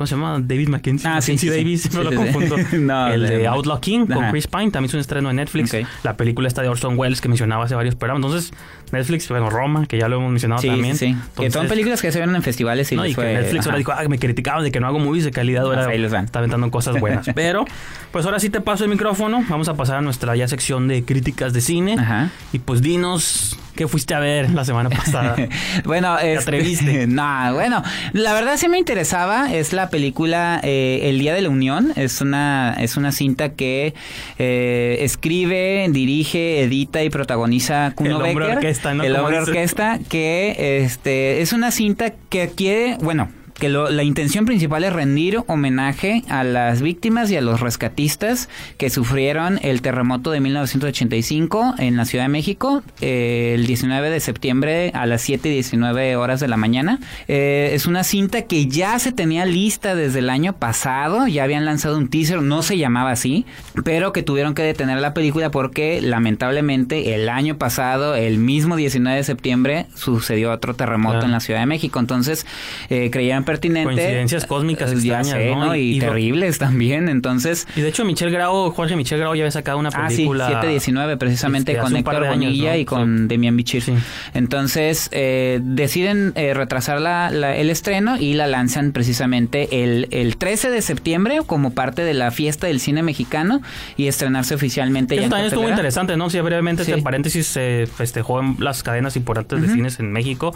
¿cómo 0.00 0.06
se 0.06 0.14
llama? 0.14 0.40
David 0.42 0.68
Mackenzie. 0.68 1.06
Ah, 1.10 1.20
sí, 1.20 1.32
Mackenzie 1.32 1.50
sí, 1.50 1.54
sí. 1.54 1.60
Davis, 1.62 1.82
Sí, 1.82 1.88
no 1.92 2.02
lo 2.04 2.14
confundo. 2.14 2.56
No, 2.80 3.08
el 3.08 3.20
de- 3.22 3.36
de 3.38 3.46
Outlaw 3.48 3.80
King 3.80 4.06
con. 4.06 4.30
Chris 4.30 4.46
Pine, 4.46 4.70
también 4.70 4.86
es 4.88 4.94
un 4.94 5.00
estreno 5.00 5.28
en 5.28 5.36
Netflix. 5.36 5.76
La 6.02 6.16
película 6.16 6.48
está 6.48 6.62
de 6.62 6.68
Orson 6.70 6.98
Welles 6.98 7.20
que 7.20 7.28
mencionaba 7.28 7.64
hace 7.66 7.74
varios 7.74 7.96
programas. 7.96 8.24
Entonces, 8.24 8.52
Netflix, 8.92 9.28
bueno, 9.28 9.50
Roma, 9.50 9.86
que 9.86 9.98
ya 9.98 10.08
lo 10.08 10.16
hemos 10.16 10.30
mencionado 10.30 10.60
Sí, 10.60 10.68
también. 10.68 10.96
sí, 10.96 11.06
sí. 11.06 11.12
que 11.14 11.20
Entonces, 11.46 11.52
son 11.54 11.68
películas 11.68 12.00
que 12.00 12.12
se 12.12 12.20
ven 12.20 12.34
en 12.34 12.42
festivales 12.42 12.90
y 12.92 12.96
no, 12.96 13.06
y 13.06 13.14
que 13.14 13.22
Netflix 13.22 13.66
ahora 13.66 13.78
dijo, 13.78 13.92
ah, 13.92 14.02
me 14.08 14.18
criticaban 14.18 14.64
de 14.64 14.70
que 14.70 14.80
no 14.80 14.86
hago 14.86 14.98
movies 14.98 15.24
de 15.24 15.30
calidad, 15.30 15.64
ahora 15.64 15.86
van. 15.86 16.24
está 16.24 16.38
aventando 16.38 16.70
cosas 16.70 16.98
buenas. 17.00 17.26
Pero, 17.34 17.64
pues 18.12 18.24
ahora 18.24 18.38
sí 18.40 18.50
te 18.50 18.60
paso 18.60 18.84
el 18.84 18.90
micrófono, 18.90 19.44
vamos 19.48 19.68
a 19.68 19.74
pasar 19.74 19.96
a 19.96 20.00
nuestra 20.00 20.36
ya 20.36 20.48
sección 20.48 20.88
de 20.88 21.04
críticas 21.04 21.52
de 21.52 21.60
cine. 21.60 21.96
Ajá. 21.98 22.30
Y 22.52 22.58
pues 22.58 22.82
dinos, 22.82 23.56
¿Qué 23.80 23.88
fuiste 23.88 24.14
a 24.14 24.20
ver 24.20 24.50
la 24.50 24.64
semana 24.66 24.90
pasada? 24.90 25.36
bueno, 25.84 26.16
¿Te 26.18 26.34
este, 26.34 26.42
atreviste? 26.42 27.06
no, 27.06 27.54
bueno, 27.54 27.82
la 28.12 28.34
verdad 28.34 28.58
sí 28.58 28.68
me 28.68 28.78
interesaba. 28.78 29.52
Es 29.52 29.72
la 29.72 29.88
película 29.88 30.60
eh, 30.62 31.00
El 31.04 31.18
Día 31.18 31.32
de 31.32 31.40
la 31.40 31.48
Unión. 31.48 31.92
Es 31.96 32.20
una, 32.20 32.74
es 32.78 32.98
una 32.98 33.10
cinta 33.10 33.54
que 33.54 33.94
eh, 34.38 34.98
escribe, 35.00 35.86
dirige, 35.90 36.60
edita 36.62 37.02
y 37.02 37.08
protagoniza 37.08 37.92
Kuno 37.94 38.18
Becker. 38.18 38.66
Orquesta, 38.80 38.94
¿no? 38.94 39.04
El 39.04 39.16
hombre 39.16 39.38
orquesta 39.38 39.98
que 40.08 40.82
este 40.82 41.40
es 41.42 41.52
una 41.52 41.70
cinta 41.70 42.12
que 42.28 42.48
quiere, 42.50 42.96
bueno, 43.00 43.28
que 43.60 43.68
lo- 43.68 43.90
la 43.90 44.02
intención 44.02 44.44
principal 44.46 44.82
es 44.82 44.92
rendir 44.92 45.38
homenaje 45.46 46.24
a 46.28 46.42
las 46.42 46.82
víctimas 46.82 47.30
y 47.30 47.36
a 47.36 47.40
los 47.40 47.60
rescatistas 47.60 48.48
que 48.78 48.90
sufrieron 48.90 49.60
el 49.62 49.82
terremoto 49.82 50.32
de 50.32 50.40
1985 50.40 51.74
en 51.78 51.96
la 51.96 52.04
Ciudad 52.04 52.24
de 52.24 52.28
México 52.30 52.82
eh, 53.00 53.52
el 53.54 53.66
19 53.66 54.10
de 54.10 54.20
septiembre 54.20 54.90
a 54.94 55.06
las 55.06 55.22
7 55.22 55.48
y 55.48 55.52
19 55.52 56.16
horas 56.16 56.40
de 56.40 56.48
la 56.48 56.56
mañana. 56.56 56.98
Eh, 57.28 57.70
es 57.74 57.86
una 57.86 58.02
cinta 58.02 58.42
que 58.42 58.66
ya 58.66 58.98
se 58.98 59.12
tenía 59.12 59.44
lista 59.46 59.94
desde 59.94 60.18
el 60.20 60.30
año 60.30 60.54
pasado, 60.54 61.26
ya 61.28 61.44
habían 61.44 61.64
lanzado 61.64 61.96
un 61.98 62.08
teaser, 62.08 62.42
no 62.42 62.62
se 62.62 62.78
llamaba 62.78 63.10
así, 63.12 63.44
pero 63.84 64.12
que 64.12 64.22
tuvieron 64.22 64.54
que 64.54 64.62
detener 64.62 64.98
la 65.00 65.14
película 65.14 65.50
porque 65.50 66.00
lamentablemente 66.00 67.14
el 67.14 67.28
año 67.28 67.58
pasado, 67.58 68.14
el 68.14 68.38
mismo 68.38 68.76
19 68.76 69.18
de 69.18 69.24
septiembre, 69.24 69.86
sucedió 69.94 70.50
otro 70.52 70.74
terremoto 70.74 71.24
en 71.26 71.32
la 71.32 71.40
Ciudad 71.40 71.60
de 71.60 71.66
México. 71.66 71.98
Entonces, 72.00 72.46
eh, 72.88 73.10
creían 73.12 73.44
pertinente. 73.50 73.84
Coincidencias 73.94 74.46
cósmicas 74.46 74.90
ya 74.90 74.96
extrañas, 75.20 75.28
sé, 75.36 75.54
¿no? 75.54 75.74
Y, 75.76 75.80
Y- 75.80 75.96
y 75.96 76.00
lo- 76.00 76.06
terribles 76.06 76.58
también. 76.58 77.08
Entonces, 77.08 77.66
Y 77.76 77.80
de 77.80 77.88
hecho, 77.88 78.04
Michelle 78.04 78.30
Grau, 78.30 78.70
Jorge 78.70 78.96
Michelle 78.96 79.20
Grau 79.20 79.34
ya 79.34 79.42
había 79.42 79.50
sacado 79.50 79.78
una 79.78 79.90
Ah, 79.92 80.08
sí, 80.10 80.16
película. 80.16 80.46
719, 80.48 81.16
precisamente 81.16 81.72
este, 81.72 81.82
con 81.82 81.96
Héctor 81.96 82.22
de 82.22 82.28
Bonilla 82.28 82.70
¿no? 82.72 82.78
y 82.78 82.84
con 82.84 83.28
Demian 83.28 83.56
Bichir. 83.56 83.82
Sí. 83.82 83.92
Entonces, 84.34 85.08
eh, 85.12 85.60
deciden 85.62 86.32
eh, 86.34 86.54
retrasar 86.54 87.00
la- 87.00 87.30
la- 87.30 87.56
el 87.56 87.70
estreno 87.70 88.16
y 88.18 88.34
la 88.34 88.46
lanzan 88.46 88.92
precisamente 88.92 89.82
el, 89.82 90.08
el 90.10 90.36
13 90.36 90.70
de 90.70 90.82
septiembre 90.82 91.38
como 91.46 91.72
parte 91.72 92.02
de 92.02 92.14
la 92.14 92.30
fiesta 92.30 92.66
del 92.66 92.80
cine 92.80 93.02
mexicano 93.02 93.60
y 93.96 94.06
estrenarse 94.06 94.54
oficialmente 94.54 95.14
ya 95.16 95.22
Eso 95.22 95.26
en 95.26 95.30
también 95.30 95.46
estuvo 95.48 95.68
interesante, 95.68 96.16
¿no? 96.16 96.30
Sí, 96.30 96.40
brevemente, 96.40 96.84
Sí. 96.84 96.90
entre 96.90 97.02
paréntesis, 97.02 97.46
se 97.46 97.88
festejó 97.94 98.40
en 98.40 98.56
las 98.58 98.82
cadenas 98.82 99.16
importantes 99.16 99.60
de 99.60 99.66
Ujú. 99.66 99.74
cines 99.76 99.98
en 100.00 100.12
México. 100.12 100.54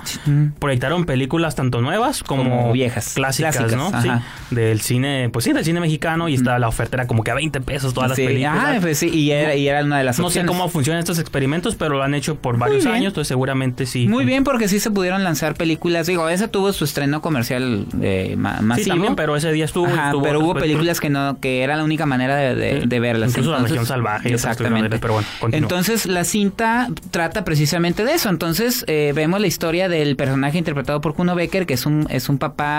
Proyectaron 0.59 1.05
películas 1.05 1.55
tanto 1.55 1.81
nuevas 1.81 2.23
como, 2.23 2.45
Como 2.45 2.73
viejas. 2.85 3.15
Clásicas, 3.15 3.57
Clásicas, 3.57 3.77
¿no? 3.79 3.89
ajá. 3.89 4.23
Sí. 4.49 4.55
Del 4.55 4.81
cine, 4.81 5.29
pues 5.33 5.45
sí, 5.45 5.53
del 5.53 5.65
cine 5.65 5.81
mexicano 5.81 6.29
y 6.29 6.35
estaba 6.35 6.59
la 6.59 6.69
oferta 6.69 6.97
era 6.97 7.07
como 7.07 7.25
que 7.25 7.31
a 7.31 7.35
20 7.35 7.61
pesos 7.61 7.95
todas 7.95 8.11
las 8.11 8.17
Sí, 8.17 8.25
películas. 8.27 8.79
pues 8.81 8.99
sí, 8.99 9.09
y 9.09 9.31
era, 9.31 9.55
y 9.55 9.67
era 9.69 9.83
una 9.85 9.99
de 9.99 10.05
las 10.05 10.19
no 10.19 10.31
sé 10.31 10.45
cómo 10.45 10.69
funcionan 10.69 11.01
estos 11.01 11.19
experimentos, 11.19 11.75
pero 11.75 11.97
lo 11.97 12.03
han 12.03 12.15
hecho 12.15 12.37
por 12.37 12.59
varios 12.59 12.87
años, 12.87 13.09
entonces 13.09 13.29
seguramente 13.29 13.87
sí. 13.87 14.07
Muy 14.09 14.25
bien, 14.25 14.45
porque 14.45 14.69
sí 14.69 14.79
se 14.81 14.91
pudieron 14.91 15.25
lanzar 15.25 15.55
películas. 15.55 16.07
Digo, 16.07 16.29
esa 16.29 16.49
tuvo 16.49 16.73
su 16.73 16.85
estreno 16.85 17.21
comercial 17.23 17.87
eh, 18.03 18.35
ma- 18.37 18.61
masivo. 18.61 18.85
Sí, 18.85 18.91
también, 18.91 19.17
pero 19.17 19.37
ese 19.37 19.51
día 19.53 19.65
estuvo. 19.65 19.87
Ajá, 19.87 20.07
estuvo 20.07 20.23
pero 20.23 20.41
hubo 20.41 20.55
películas 20.55 21.01
que 21.01 21.11
no, 21.11 21.39
que 21.41 21.63
era 21.63 21.77
la 21.77 21.85
única 21.85 22.07
manera 22.07 22.37
de, 22.37 22.55
de- 22.55 22.81
Sí. 22.83 22.87
de 22.87 23.01
verlas. 23.01 23.31
Incluso 23.31 23.53
La 23.53 23.59
Región 23.59 23.87
Salvaje 23.87 24.33
Exactamente. 24.33 24.99
pero 24.99 25.15
bueno, 25.15 25.29
continúa. 25.41 25.65
Entonces 25.65 26.07
la 26.07 26.25
cinta 26.25 26.89
trata 27.11 27.45
precisamente 27.45 28.05
de 28.05 28.15
eso. 28.15 28.29
Entonces 28.29 28.85
eh, 28.89 29.13
vemos 29.15 29.41
la 29.41 29.47
historia 29.47 29.89
del 29.89 30.17
personaje 30.17 30.59
interpretado 30.59 31.01
por 31.01 31.15
Kuno 31.15 31.35
Becker, 31.35 31.67
que 31.67 31.75
es 31.75 31.87
un 31.87 32.07
es 32.11 32.29
un 32.29 32.39
papá 32.39 32.74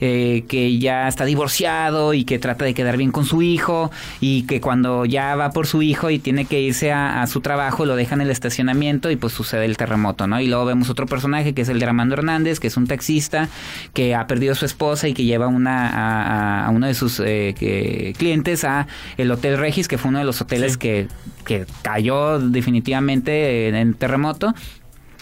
eh, 0.00 0.44
que 0.48 0.78
ya 0.78 1.08
está 1.08 1.24
divorciado 1.24 2.14
y 2.14 2.24
que 2.24 2.38
trata 2.38 2.64
de 2.64 2.74
quedar 2.74 2.96
bien 2.96 3.12
con 3.12 3.24
su 3.24 3.42
hijo 3.42 3.90
y 4.20 4.42
que 4.42 4.60
cuando 4.60 5.04
ya 5.04 5.34
va 5.36 5.50
por 5.50 5.66
su 5.66 5.82
hijo 5.82 6.10
y 6.10 6.18
tiene 6.18 6.44
que 6.44 6.60
irse 6.60 6.92
a, 6.92 7.22
a 7.22 7.26
su 7.26 7.40
trabajo 7.40 7.84
lo 7.86 7.96
deja 7.96 8.14
en 8.14 8.20
el 8.22 8.30
estacionamiento 8.30 9.10
y 9.10 9.16
pues 9.16 9.32
sucede 9.32 9.64
el 9.64 9.76
terremoto, 9.76 10.26
¿no? 10.26 10.40
Y 10.40 10.48
luego 10.48 10.64
vemos 10.64 10.90
otro 10.90 11.06
personaje 11.06 11.52
que 11.54 11.62
es 11.62 11.68
el 11.68 11.78
de 11.78 11.86
Armando 11.86 12.14
Hernández, 12.14 12.60
que 12.60 12.66
es 12.68 12.76
un 12.76 12.86
taxista 12.86 13.48
que 13.94 14.14
ha 14.14 14.26
perdido 14.26 14.52
a 14.52 14.56
su 14.56 14.64
esposa 14.64 15.08
y 15.08 15.14
que 15.14 15.24
lleva 15.24 15.46
una, 15.48 15.88
a, 15.88 16.22
a- 16.62 16.66
a 16.66 16.70
uno 16.70 16.86
de 16.86 16.94
sus 16.94 17.20
eh, 17.20 17.54
que- 17.58 18.14
clientes 18.18 18.64
a 18.64 18.86
el 19.16 19.30
Hotel 19.30 19.58
Regis, 19.58 19.88
que 19.88 19.98
fue 19.98 20.08
uno 20.10 20.18
de 20.18 20.24
los 20.24 20.40
hoteles 20.40 20.72
Sí. 20.72 20.78
que, 20.78 21.08
que 21.44 21.64
cayó 21.82 22.38
definitivamente 22.38 23.68
en 23.68 23.74
el 23.74 23.96
terremoto. 23.96 24.54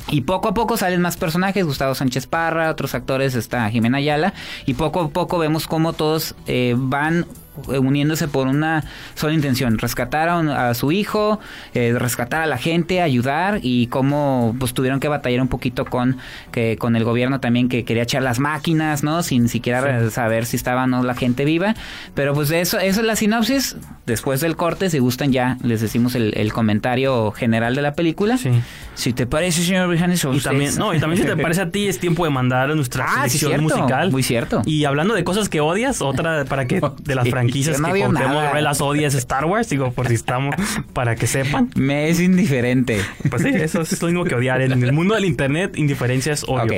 Y 0.08 0.22
poco 0.22 0.48
a 0.48 0.54
poco 0.54 0.76
salen 0.76 1.00
más 1.00 1.16
personajes, 1.16 1.64
Gustavo 1.64 1.94
Sánchez 1.94 2.26
Parra, 2.26 2.70
otros 2.70 2.94
actores, 2.94 3.34
está 3.34 3.68
Jimena 3.70 3.98
Ayala, 3.98 4.34
y 4.66 4.74
poco 4.74 5.00
a 5.00 5.08
poco 5.08 5.38
vemos 5.38 5.66
cómo 5.66 5.92
todos 5.92 6.34
eh, 6.46 6.74
van 6.76 7.26
uniéndose 7.66 8.28
por 8.28 8.46
una 8.46 8.84
sola 9.14 9.32
intención, 9.34 9.78
rescatar 9.78 10.28
a, 10.28 10.38
un- 10.38 10.48
a 10.48 10.74
su 10.74 10.92
hijo, 10.92 11.40
eh, 11.74 11.94
rescatar 11.96 12.42
a 12.42 12.46
la 12.46 12.58
gente, 12.58 13.00
ayudar 13.02 13.60
y 13.62 13.86
cómo 13.88 14.54
pues 14.58 14.74
tuvieron 14.74 15.00
que 15.00 15.08
batallar 15.08 15.40
un 15.40 15.48
poquito 15.48 15.84
con 15.84 16.16
que 16.52 16.76
con 16.78 16.96
el 16.96 17.04
gobierno 17.04 17.40
también 17.40 17.68
que 17.68 17.84
quería 17.84 18.02
echar 18.04 18.22
las 18.22 18.38
máquinas, 18.38 19.02
¿no? 19.02 19.22
Sin 19.22 19.48
siquiera 19.48 20.04
Sí. 20.04 20.10
saber 20.10 20.46
si 20.46 20.56
estaba 20.56 20.84
o 20.84 20.86
no 20.86 21.02
la 21.02 21.14
gente 21.14 21.44
viva, 21.44 21.74
pero 22.14 22.34
pues 22.34 22.50
eso 22.50 22.78
eso 22.78 23.00
es 23.00 23.06
la 23.06 23.16
sinopsis. 23.16 23.76
Después 24.06 24.40
del 24.40 24.56
corte, 24.56 24.90
si 24.90 24.98
gustan 24.98 25.32
ya 25.32 25.56
les 25.62 25.80
decimos 25.80 26.14
el, 26.14 26.34
el 26.36 26.52
comentario 26.52 27.30
general 27.32 27.74
de 27.74 27.82
la 27.82 27.94
pelíula. 27.94 28.36
Sí. 28.36 28.50
Si 28.94 29.12
te 29.12 29.26
parece, 29.26 29.62
señor 29.62 29.88
Brijanes, 29.88 30.24
Y 30.30 30.40
también, 30.40 30.76
no, 30.78 30.94
y 30.94 31.00
también 31.00 31.22
si 31.22 31.26
te 31.28 31.36
parece 31.42 31.62
a 31.62 31.70
ti, 31.70 31.88
es 31.88 31.98
tiempo 31.98 32.24
de 32.24 32.30
mandar 32.30 32.74
nuestra 32.76 33.04
Ah, 33.08 33.28
sí, 33.28 33.38
selección 33.38 33.60
cierto. 33.60 33.76
musical. 33.78 34.10
Muy 34.12 34.22
cierto. 34.22 34.62
Y 34.66 34.84
hablando 34.84 35.14
de 35.14 35.24
cosas 35.24 35.48
que 35.48 35.60
odias, 35.60 36.00
otra 36.02 36.44
para 36.44 36.66
que 36.66 36.80
de 37.02 37.14
las 37.14 37.24
Sí, 37.24 37.30
franquicias 37.44 37.80
no 37.80 37.86
que 37.88 37.92
odio 37.92 38.06
contemos 38.06 38.34
nada. 38.34 38.60
las 38.60 38.80
odias 38.80 39.14
Star 39.14 39.44
Wars, 39.44 39.68
digo, 39.68 39.92
por 39.92 40.08
si 40.08 40.14
estamos, 40.14 40.54
para 40.92 41.16
que 41.16 41.26
sepan. 41.26 41.70
Me 41.76 42.08
es 42.08 42.20
indiferente. 42.20 43.00
Pues 43.30 43.42
sí, 43.42 43.50
eso 43.54 43.82
es 43.82 44.00
lo 44.00 44.08
mismo 44.08 44.24
que 44.24 44.34
odiar. 44.34 44.60
En 44.60 44.82
el 44.82 44.92
mundo 44.92 45.14
del 45.14 45.24
internet, 45.24 45.76
indiferencia 45.76 46.32
es 46.32 46.44
odio. 46.44 46.64
Ok. 46.64 46.72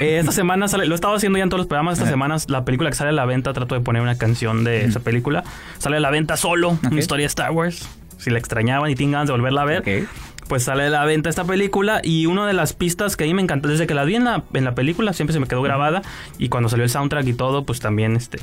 Eh, 0.00 0.18
esta 0.18 0.32
semana 0.32 0.68
sale, 0.68 0.86
lo 0.86 0.94
he 0.94 0.96
estado 0.96 1.14
haciendo 1.14 1.38
ya 1.38 1.44
en 1.44 1.50
todos 1.50 1.60
los 1.60 1.66
programas. 1.66 1.98
Esta 1.98 2.10
semana 2.10 2.36
la 2.48 2.64
película 2.64 2.90
que 2.90 2.96
sale 2.96 3.10
a 3.10 3.12
la 3.12 3.24
venta, 3.24 3.52
trato 3.52 3.74
de 3.74 3.80
poner 3.80 4.02
una 4.02 4.18
canción 4.18 4.64
de 4.64 4.84
esa 4.84 5.00
película. 5.00 5.44
Sale 5.78 5.96
a 5.96 6.00
la 6.00 6.10
venta 6.10 6.36
solo, 6.36 6.78
una 6.90 6.98
historia 6.98 7.24
de 7.24 7.28
Star 7.28 7.50
Wars. 7.50 7.88
Si 8.18 8.30
la 8.30 8.38
extrañaban 8.38 8.90
y 8.90 8.94
tienen 8.94 9.12
ganas 9.12 9.28
de 9.28 9.32
volverla 9.32 9.62
a 9.62 9.64
ver, 9.66 10.06
pues 10.48 10.64
sale 10.64 10.84
a 10.84 10.90
la 10.90 11.04
venta 11.04 11.28
esta 11.28 11.44
película. 11.44 12.00
Y 12.02 12.26
una 12.26 12.46
de 12.46 12.52
las 12.52 12.72
pistas 12.72 13.16
que 13.16 13.24
a 13.24 13.26
mí 13.26 13.34
me 13.34 13.42
encantó, 13.42 13.68
desde 13.68 13.86
que 13.86 13.94
la 13.94 14.04
vi 14.04 14.16
en 14.16 14.24
la, 14.24 14.44
en 14.54 14.64
la 14.64 14.74
película, 14.74 15.12
siempre 15.12 15.32
se 15.32 15.40
me 15.40 15.46
quedó 15.46 15.62
grabada. 15.62 16.02
Y 16.38 16.48
cuando 16.48 16.68
salió 16.68 16.84
el 16.84 16.90
soundtrack 16.90 17.26
y 17.26 17.34
todo, 17.34 17.64
pues 17.64 17.80
también 17.80 18.16
este. 18.16 18.38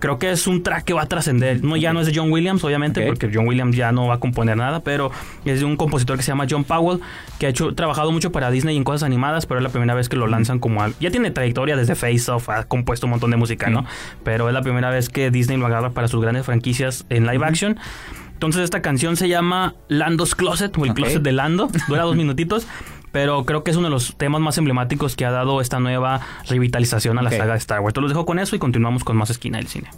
Creo 0.00 0.18
que 0.18 0.30
es 0.32 0.46
un 0.46 0.62
track 0.62 0.84
que 0.84 0.92
va 0.94 1.02
a 1.02 1.06
trascender. 1.06 1.62
No, 1.62 1.76
ya 1.76 1.92
no 1.92 2.00
es 2.00 2.06
de 2.06 2.12
John 2.14 2.32
Williams, 2.32 2.64
obviamente, 2.64 3.06
porque 3.06 3.30
John 3.32 3.46
Williams 3.46 3.76
ya 3.76 3.92
no 3.92 4.06
va 4.08 4.14
a 4.14 4.18
componer 4.18 4.56
nada, 4.56 4.80
pero 4.80 5.10
es 5.44 5.60
de 5.60 5.64
un 5.66 5.76
compositor 5.76 6.16
que 6.16 6.22
se 6.22 6.28
llama 6.32 6.46
John 6.50 6.64
Powell, 6.64 7.00
que 7.38 7.46
ha 7.46 7.48
hecho 7.50 7.74
trabajado 7.74 8.10
mucho 8.10 8.32
para 8.32 8.50
Disney 8.50 8.76
en 8.76 8.82
cosas 8.84 9.02
animadas, 9.04 9.46
pero 9.46 9.60
es 9.60 9.64
la 9.64 9.70
primera 9.70 9.94
vez 9.94 10.08
que 10.08 10.16
lo 10.16 10.26
lanzan 10.26 10.58
como 10.58 10.82
al- 10.82 10.94
ya 11.00 11.10
tiene 11.10 11.30
trayectoria 11.30 11.76
desde 11.76 11.94
Face 11.94 12.30
Off, 12.30 12.48
ha 12.48 12.64
compuesto 12.64 13.06
un 13.06 13.10
montón 13.10 13.30
de 13.30 13.36
música, 13.36 13.68
¿no? 13.70 13.84
Pero 14.24 14.48
es 14.48 14.54
la 14.54 14.62
primera 14.62 14.90
vez 14.90 15.08
que 15.08 15.30
Disney 15.30 15.58
lo 15.58 15.66
agarra 15.66 15.90
para 15.90 16.08
sus 16.08 16.20
grandes 16.22 16.46
franquicias 16.46 17.04
en 17.10 17.26
live 17.26 17.44
action. 17.44 17.78
Entonces 18.32 18.62
esta 18.62 18.80
canción 18.80 19.16
se 19.16 19.28
llama 19.28 19.74
Lando's 19.88 20.34
Closet 20.34 20.76
o 20.78 20.84
el 20.86 20.92
Ok. 20.92 20.96
closet 20.96 21.22
de 21.22 21.32
Lando, 21.32 21.68
dura 21.88 22.04
dos 22.04 22.16
minutitos. 22.16 22.66
Pero 23.12 23.44
creo 23.44 23.64
que 23.64 23.70
es 23.70 23.76
uno 23.76 23.88
de 23.88 23.92
los 23.92 24.16
temas 24.16 24.40
más 24.40 24.58
emblemáticos 24.58 25.16
que 25.16 25.24
ha 25.24 25.30
dado 25.30 25.60
esta 25.60 25.80
nueva 25.80 26.20
revitalización 26.48 27.18
a 27.18 27.22
la 27.22 27.30
saga 27.30 27.52
de 27.52 27.58
Star 27.58 27.80
Wars. 27.80 27.94
Te 27.94 28.00
los 28.00 28.10
dejo 28.10 28.24
con 28.24 28.38
eso 28.38 28.54
y 28.56 28.58
continuamos 28.58 29.04
con 29.04 29.16
más 29.16 29.30
esquina 29.30 29.58
del 29.58 29.66
cine. 29.66 29.90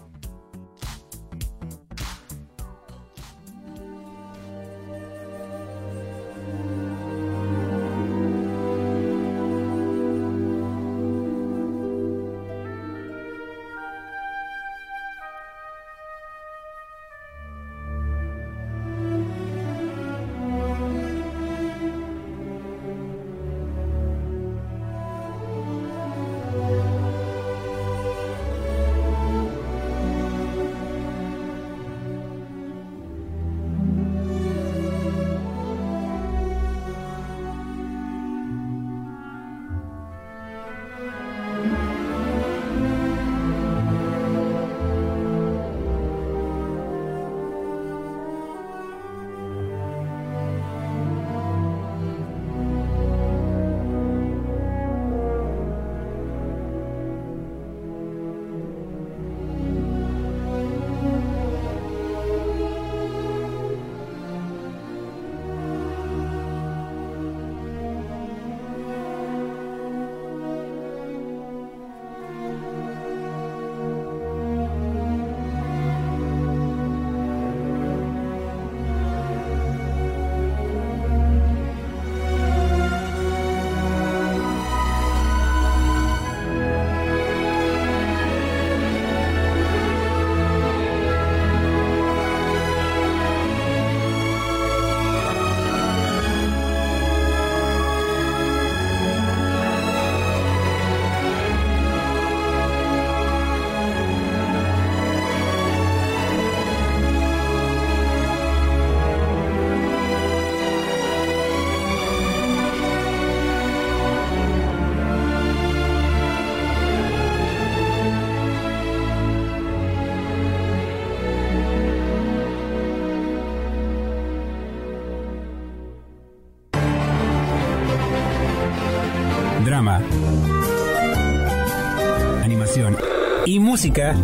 Música. 133.73 134.15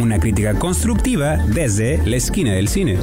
Una 0.00 0.18
crítica 0.18 0.58
constructiva 0.58 1.36
desde 1.36 2.04
la 2.04 2.16
esquina 2.16 2.52
del 2.52 2.66
cine. 2.66 2.98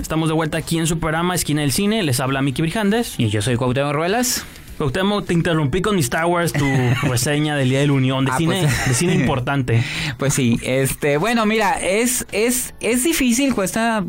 Estamos 0.00 0.30
de 0.30 0.34
vuelta 0.34 0.56
aquí 0.56 0.78
en 0.78 0.86
su 0.86 0.98
programa 0.98 1.34
Esquina 1.34 1.60
del 1.60 1.72
Cine. 1.72 2.02
Les 2.02 2.20
habla 2.20 2.40
Miki 2.40 2.62
Brijandes. 2.62 3.16
Y 3.18 3.28
yo 3.28 3.42
soy 3.42 3.56
Cuauhtémoc 3.56 3.92
Ruelas. 3.92 4.46
Cuauhtémoc, 4.78 5.26
te 5.26 5.34
interrumpí 5.34 5.82
con 5.82 5.94
mi 5.94 6.00
Star 6.00 6.24
Wars, 6.24 6.54
tu 6.54 6.64
reseña 7.02 7.56
del 7.56 7.68
Día 7.68 7.80
de 7.80 7.86
la 7.86 7.92
Unión, 7.92 8.24
de, 8.24 8.30
Ah, 8.32 8.38
cine, 8.38 8.60
pues. 8.62 8.88
de 8.88 8.94
cine 8.94 9.14
importante. 9.20 9.84
Pues 10.16 10.32
sí, 10.32 10.58
este, 10.62 11.18
bueno, 11.18 11.44
mira, 11.44 11.72
es, 11.72 12.26
es, 12.32 12.72
es 12.80 13.04
difícil, 13.04 13.54
cuesta, 13.54 14.02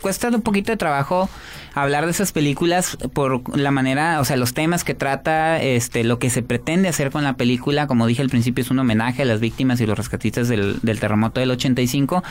cuesta 0.00 0.28
un 0.28 0.42
poquito 0.42 0.72
de 0.72 0.76
trabajo 0.76 1.28
hablar 1.74 2.04
de 2.04 2.10
esas 2.10 2.32
películas 2.32 2.98
por 3.12 3.56
la 3.56 3.70
manera, 3.70 4.20
o 4.20 4.24
sea, 4.24 4.36
los 4.36 4.52
temas 4.52 4.82
que 4.84 4.94
trata, 4.94 5.62
este, 5.62 6.02
lo 6.04 6.18
que 6.18 6.28
se 6.30 6.42
pretende 6.42 6.88
hacer 6.88 7.10
con 7.10 7.24
la 7.24 7.34
película, 7.34 7.86
como 7.86 8.06
dije 8.06 8.20
al 8.22 8.28
principio, 8.28 8.62
es 8.62 8.70
un 8.70 8.78
homenaje 8.80 9.22
a 9.22 9.24
las 9.24 9.40
víctimas 9.40 9.80
y 9.80 9.86
los 9.86 9.96
rescatistas 9.96 10.48
del, 10.48 10.78
del 10.82 10.98
terremoto 11.00 11.40
del 11.40 11.52
85. 11.52 12.22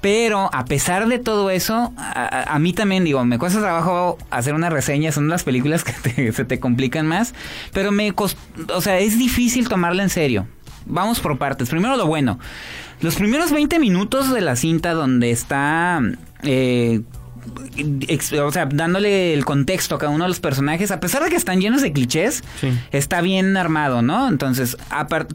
Pero 0.00 0.48
a 0.52 0.64
pesar 0.66 1.08
de 1.08 1.18
todo 1.18 1.50
eso, 1.50 1.92
a, 1.96 2.54
a- 2.54 2.58
mí 2.58 2.72
también 2.72 3.04
digo, 3.04 3.24
me 3.24 3.38
cuesta 3.38 3.60
trabajo 3.60 4.18
hacer 4.30 4.54
una 4.54 4.70
reseña, 4.70 5.10
son 5.10 5.28
las 5.28 5.42
películas 5.42 5.82
que 5.84 5.92
te- 5.92 6.32
se 6.32 6.44
te 6.44 6.60
complican 6.60 7.06
más, 7.06 7.34
pero 7.72 7.90
me 7.92 8.14
cost- 8.14 8.36
o 8.72 8.80
sea, 8.80 8.98
es 8.98 9.18
difícil 9.18 9.68
tomarla 9.68 10.02
en 10.04 10.10
serio. 10.10 10.46
Vamos 10.86 11.20
por 11.20 11.36
partes. 11.38 11.68
Primero 11.68 11.96
lo 11.96 12.06
bueno. 12.06 12.38
Los 13.00 13.16
primeros 13.16 13.52
20 13.52 13.78
minutos 13.78 14.32
de 14.32 14.40
la 14.40 14.56
cinta 14.56 14.92
donde 14.92 15.30
está... 15.30 16.00
eh, 16.42 17.02
o 18.42 18.52
sea, 18.52 18.66
dándole 18.66 19.34
el 19.34 19.44
contexto 19.44 19.94
a 19.94 19.98
cada 19.98 20.12
uno 20.12 20.24
de 20.24 20.28
los 20.28 20.40
personajes, 20.40 20.90
a 20.90 21.00
pesar 21.00 21.22
de 21.24 21.30
que 21.30 21.36
están 21.36 21.60
llenos 21.60 21.82
de 21.82 21.92
clichés, 21.92 22.42
Sí. 22.60 22.68
está 22.92 23.20
bien 23.20 23.56
armado, 23.56 24.02
¿no? 24.02 24.28
Entonces, 24.28 24.76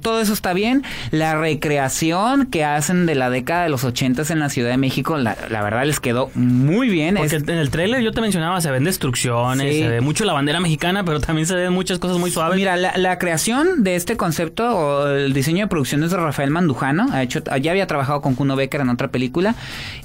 todo 0.01 0.21
eso 0.21 0.33
está 0.33 0.53
bien. 0.53 0.83
La 1.11 1.35
recreación 1.39 2.47
que 2.47 2.65
hacen 2.65 3.05
de 3.05 3.15
la 3.15 3.29
década 3.29 3.63
de 3.63 3.69
los 3.69 3.83
ochentas 3.83 4.31
en 4.31 4.39
la 4.39 4.49
Ciudad 4.49 4.69
de 4.69 4.77
México, 4.77 5.17
la, 5.17 5.37
la 5.49 5.61
verdad 5.63 5.85
les 5.85 5.99
quedó 5.99 6.29
muy 6.35 6.89
bien. 6.89 7.15
Porque 7.15 7.35
Es- 7.37 7.43
en 7.47 7.57
el 7.57 7.69
trailer 7.69 8.01
yo 8.01 8.11
te 8.11 8.21
mencionaba, 8.21 8.59
se 8.61 8.71
ven 8.71 8.83
destrucciones, 8.83 9.73
Sí. 9.73 9.81
se 9.81 9.87
ve 9.89 10.01
mucho 10.01 10.25
la 10.25 10.33
bandera 10.33 10.59
mexicana, 10.59 11.03
pero 11.03 11.19
también 11.19 11.45
se 11.47 11.55
ven 11.55 11.71
muchas 11.73 11.99
cosas 11.99 12.17
muy 12.17 12.31
suaves. 12.31 12.55
Mira, 12.55 12.75
la, 12.77 12.97
la 12.97 13.17
creación 13.17 13.83
de 13.83 13.95
este 13.95 14.17
concepto 14.17 14.75
o 14.75 15.07
el 15.07 15.33
diseño 15.33 15.65
de 15.65 15.67
producción 15.67 16.03
es 16.03 16.11
de 16.11 16.17
Rafael 16.17 16.49
Mandujano. 16.51 17.07
Ha 17.11 17.23
hecho, 17.23 17.41
ya 17.61 17.71
había 17.71 17.87
trabajado 17.87 18.21
con 18.21 18.35
Kuno 18.35 18.55
Becker 18.55 18.81
en 18.81 18.89
otra 18.89 19.09
película. 19.09 19.55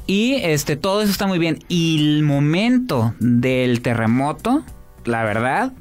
Y 0.07 0.35
este, 0.35 0.77
todo 0.77 1.03
eso 1.03 1.11
está 1.11 1.27
muy 1.27 1.39
bien. 1.39 1.59
Y 1.69 1.96
el 1.99 2.23
momento 2.23 3.15
del 3.21 3.81
terremoto, 3.83 4.65
la 5.05 5.25
verdad, 5.25 5.73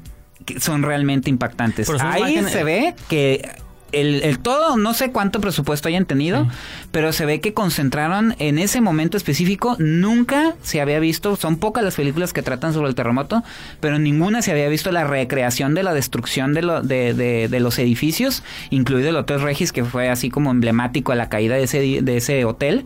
son 0.58 0.82
realmente 0.82 1.30
impactantes. 1.30 1.88
Ahí 2.00 2.20
imágenes- 2.34 2.52
se 2.52 2.64
ve 2.64 2.94
que 3.08 3.48
el, 3.92 4.22
el 4.24 4.40
todo, 4.40 4.76
no 4.76 4.94
sé 4.94 5.10
cuánto 5.10 5.40
presupuesto 5.40 5.88
hayan 5.88 6.04
tenido, 6.06 6.46
pero 6.90 7.12
se 7.12 7.24
ve 7.24 7.40
que 7.40 7.54
concentraron 7.54 8.34
en 8.38 8.58
ese 8.58 8.80
momento 8.80 9.16
específico. 9.16 9.76
Nunca 9.78 10.54
se 10.62 10.80
había 10.80 10.98
visto, 10.98 11.36
son 11.36 11.56
pocas 11.56 11.82
las 11.84 11.94
películas 11.94 12.32
que 12.32 12.42
tratan 12.42 12.74
sobre 12.74 12.88
el 12.88 12.94
terremoto, 12.94 13.42
pero 13.80 13.98
ninguna 13.98 14.42
se 14.42 14.50
había 14.50 14.68
visto 14.68 14.90
la 14.92 15.04
recreación 15.04 15.74
de 15.74 15.82
la 15.84 15.94
destrucción 15.94 16.52
de, 16.52 16.62
lo- 16.62 16.82
de, 16.82 17.14
de- 17.14 17.48
de 17.48 17.60
los 17.60 17.78
edificios, 17.78 18.42
incluido 18.70 19.08
el 19.08 19.16
Hotel 19.16 19.40
Regis, 19.40 19.72
que 19.72 19.84
fue 19.84 20.08
así 20.10 20.30
como 20.30 20.50
emblemático 20.50 21.12
a 21.12 21.14
la 21.14 21.28
caída 21.28 21.54
de 21.54 21.62
ese, 21.62 21.78
de 22.02 22.16
ese 22.16 22.44
hotel. 22.44 22.84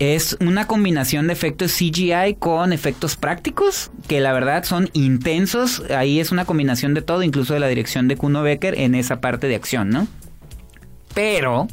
Es 0.00 0.34
una 0.40 0.66
combinación 0.66 1.26
de 1.26 1.34
efectos 1.34 1.72
CGI 1.72 2.36
con 2.38 2.72
efectos 2.72 3.16
prácticos 3.16 3.90
que 4.08 4.20
la 4.20 4.32
verdad 4.32 4.64
son 4.64 4.88
intensos. 4.94 5.82
Ahí 5.90 6.20
es 6.20 6.32
una 6.32 6.46
combinación 6.46 6.94
de 6.94 7.02
todo, 7.02 7.22
incluso 7.22 7.52
de 7.52 7.60
la 7.60 7.68
dirección 7.68 8.08
de 8.08 8.16
Kuno 8.16 8.42
Becker 8.42 8.80
en 8.80 8.94
esa 8.94 9.20
parte 9.20 9.46
de 9.46 9.56
acción, 9.56 9.90
¿no? 9.90 10.08
Pero 11.12 11.68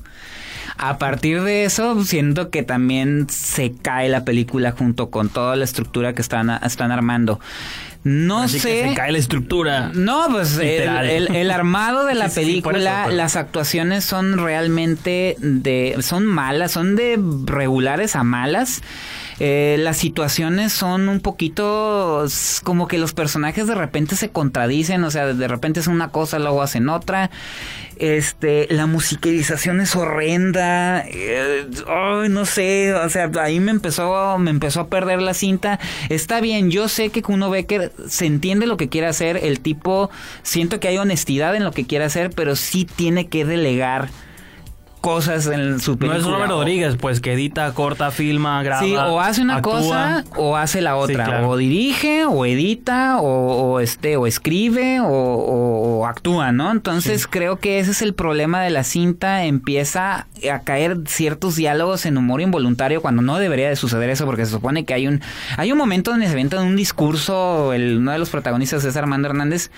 a 0.77 0.97
partir 0.97 1.41
de 1.41 1.63
eso 1.63 2.03
siento 2.03 2.49
que 2.49 2.63
también 2.63 3.27
se 3.29 3.71
cae 3.71 4.09
la 4.09 4.25
película 4.25 4.73
junto 4.73 5.09
con 5.09 5.29
toda 5.29 5.55
la 5.55 5.63
estructura 5.63 6.11
que 6.13 6.21
están, 6.21 6.49
están 6.49 6.91
armando. 6.91 7.39
No 8.03 8.43
Así 8.43 8.59
sé. 8.59 8.69
que 8.83 8.89
se 8.89 8.95
cae 8.95 9.11
la 9.11 9.17
estructura. 9.17 9.91
No, 9.93 10.27
pues 10.29 10.57
el, 10.57 10.87
el- 11.09 11.35
el 11.35 11.51
armado 11.51 12.05
de 12.05 12.13
la 12.15 12.29
Sí, 12.29 12.43
sí, 12.45 12.53
sí, 12.55 12.61
por 12.61 12.73
película, 12.73 13.05
eso, 13.07 13.15
las 13.15 13.35
actuaciones 13.35 14.05
son 14.05 14.37
realmente 14.37 15.35
de, 15.39 15.97
son 16.01 16.25
malas, 16.25 16.71
son 16.71 16.95
de 16.95 17.19
regulares 17.45 18.15
a 18.15 18.23
malas. 18.23 18.81
Eh, 19.39 19.75
las 19.79 19.97
situaciones 19.97 20.73
son 20.73 21.09
un 21.09 21.19
poquito 21.19 22.25
como 22.63 22.87
que 22.87 22.97
los 22.97 23.13
personajes 23.13 23.67
de 23.67 23.75
repente 23.75 24.15
se 24.15 24.29
contradicen, 24.29 25.03
o 25.03 25.11
sea, 25.11 25.27
de 25.27 25.47
repente 25.47 25.79
es 25.79 25.85
una 25.87 26.09
cosa, 26.09 26.39
luego 26.39 26.61
hacen 26.63 26.89
otra. 26.89 27.29
Este, 27.99 28.67
la 28.69 28.85
musicalización 28.85 29.81
es 29.81 29.95
horrenda. 29.95 31.03
eh, 31.07 31.65
no 32.29 32.45
sé, 32.45 32.93
o 32.93 33.09
sea, 33.09 33.31
ahí 33.39 33.59
me 33.59 33.71
empezó, 33.71 34.37
me 34.37 34.51
empezó 34.51 34.81
a 34.81 34.87
perder 34.87 35.21
la 35.21 35.33
cinta. 35.33 35.79
Está 36.09 36.41
bien, 36.41 36.71
yo 36.71 36.87
sé 36.87 37.09
que 37.09 37.21
Kuno 37.21 37.49
Becker 37.49 37.91
se 38.07 38.25
entiende 38.25 38.67
lo 38.67 38.77
que 38.77 38.89
quiere 38.89 39.07
hacer. 39.07 39.39
El 39.43 39.59
tipo, 39.59 40.09
siento 40.43 40.79
que 40.79 40.87
hay 40.87 40.97
honestidad 40.97 41.55
en 41.55 41.63
lo 41.63 41.71
que 41.71 41.85
quiere 41.85 42.05
hacer, 42.05 42.29
pero 42.29 42.55
sí 42.55 42.85
tiene 42.85 43.27
que 43.27 43.45
delegar 43.45 44.09
cosas 45.01 45.47
en 45.47 45.79
su 45.79 45.95
No 45.95 46.13
es 46.13 46.23
Robert 46.25 46.49
Rodríguez, 46.49 46.95
pues 46.99 47.21
que 47.21 47.33
edita, 47.33 47.73
corta, 47.73 48.11
filma, 48.11 48.61
graba. 48.63 48.81
Sí, 48.81 48.95
o 48.95 49.21
hace 49.21 49.41
una 49.41 49.57
actúa. 49.57 49.73
cosa 49.79 50.25
o 50.35 50.55
hace 50.57 50.81
la 50.81 50.95
otra. 50.95 51.25
Sí, 51.25 51.31
claro. 51.31 51.49
O 51.49 51.57
dirige, 51.57 52.25
o 52.25 52.45
edita, 52.45 53.17
o, 53.19 53.25
o, 53.73 53.79
este, 53.79 54.17
o 54.17 54.27
escribe, 54.27 54.99
o, 54.99 55.05
o- 55.07 55.97
o 55.99 56.05
actúa, 56.05 56.51
¿no? 56.51 56.71
Entonces 56.71 57.27
creo 57.27 57.57
que 57.57 57.79
ese 57.79 57.91
es 57.91 58.01
el 58.01 58.13
problema 58.13 58.61
de 58.61 58.69
la 58.69 58.83
cinta. 58.83 59.45
Empieza 59.45 60.27
a 60.51 60.59
caer 60.63 60.97
ciertos 61.07 61.55
diálogos 61.55 62.05
en 62.05 62.17
humor 62.17 62.41
involuntario 62.41 63.01
cuando 63.01 63.21
no 63.21 63.37
debería 63.37 63.69
de 63.69 63.75
suceder 63.75 64.09
eso, 64.09 64.25
porque 64.25 64.45
se 64.45 64.51
supone 64.51 64.85
que 64.85 64.93
hay 64.93 65.07
un, 65.07 65.21
hay 65.57 65.71
un 65.71 65.77
momento 65.77 66.11
donde 66.11 66.25
se 66.27 66.33
avienta 66.33 66.59
un 66.59 66.75
discurso, 66.75 67.73
el, 67.73 67.97
uno 67.97 68.11
de 68.11 68.19
los 68.19 68.29
protagonistas 68.29 68.83
es 68.83 68.95
Armando 68.97 69.27
Hernández, 69.29 69.71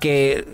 que 0.00 0.44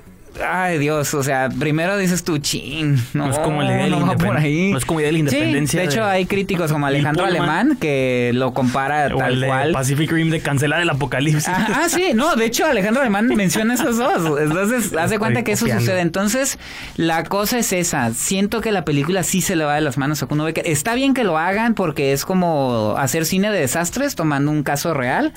Ay 0.47 0.79
Dios, 0.79 1.13
o 1.15 1.23
sea, 1.23 1.49
primero 1.49 1.97
dices 1.99 2.25
tú, 2.25 2.39
chin, 2.39 2.97
no, 3.15 3.27
No 3.27 3.33
es 3.33 3.39
como 3.41 3.63
la 3.63 3.87
no 3.89 4.07
va 4.07 4.13
por 4.15 4.29
independ- 4.29 4.37
ahí. 4.39 4.71
no 4.73 4.79
es 4.79 4.85
como 4.85 5.01
día 5.01 5.09
de 5.09 5.13
la 5.13 5.17
Sí, 5.19 5.21
independencia 5.37 5.81
de 5.81 5.87
hecho, 5.87 6.05
de- 6.05 6.11
hay 6.11 6.27
críticos 6.27 6.73
como 6.73 6.87
Alejandro. 6.87 7.25
Alemán 7.25 7.77
que 7.81 8.31
lo 8.35 8.55
compara 8.55 9.15
O 9.15 9.19
tal 9.19 9.35
el 9.35 9.41
de 9.41 9.47
cual. 9.49 9.73
Pacific 9.73 10.11
Rim 10.13 10.31
de 10.31 10.41
cancelar 10.41 10.81
el 10.81 10.91
apocalipsis. 10.91 11.49
Ah, 11.49 11.83
ah, 11.85 11.89
sí, 11.89 12.13
no, 12.15 12.37
de 12.37 12.45
hecho 12.47 12.65
Alejandro 12.67 13.03
Alemán 13.03 13.27
menciona 13.37 13.75
esos 13.75 13.97
dos. 13.99 14.41
Entonces, 14.41 14.93
hace 14.97 15.19
cuenta 15.19 15.43
que 15.43 15.53
eso 15.53 15.65
copiando. 15.65 15.81
sucede. 15.85 16.01
Entonces, 16.01 16.59
la 16.97 17.25
cosa 17.25 17.59
es 17.59 17.73
esa. 17.73 18.13
Siento 18.15 18.61
que 18.61 18.71
la 18.73 18.85
película 18.85 19.23
sí 19.25 19.41
se 19.41 19.57
le 19.57 19.65
va 19.65 19.75
de 19.75 19.81
las 19.81 19.99
manos 19.99 20.23
a 20.23 20.27
Kuno 20.27 20.45
Becker. 20.45 20.67
Está 20.67 20.95
bien 20.95 21.13
que 21.15 21.25
lo 21.25 21.39
hagan 21.39 21.75
porque 21.75 22.13
es 22.13 22.25
como 22.25 22.95
hacer 22.99 23.27
cine 23.27 23.51
de 23.51 23.59
desastres 23.61 24.15
tomando 24.15 24.51
un 24.51 24.63
caso 24.63 24.95
real. 24.95 25.33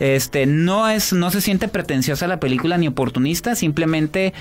Este, 0.00 0.44
no 0.46 0.88
es, 0.88 1.12
no 1.12 1.30
se 1.30 1.40
siente 1.40 1.68
pretenciosa 1.68 2.26
la 2.26 2.40
película 2.40 2.76
ni 2.76 2.88
oportunista, 2.88 3.54
simplemente 3.54 4.33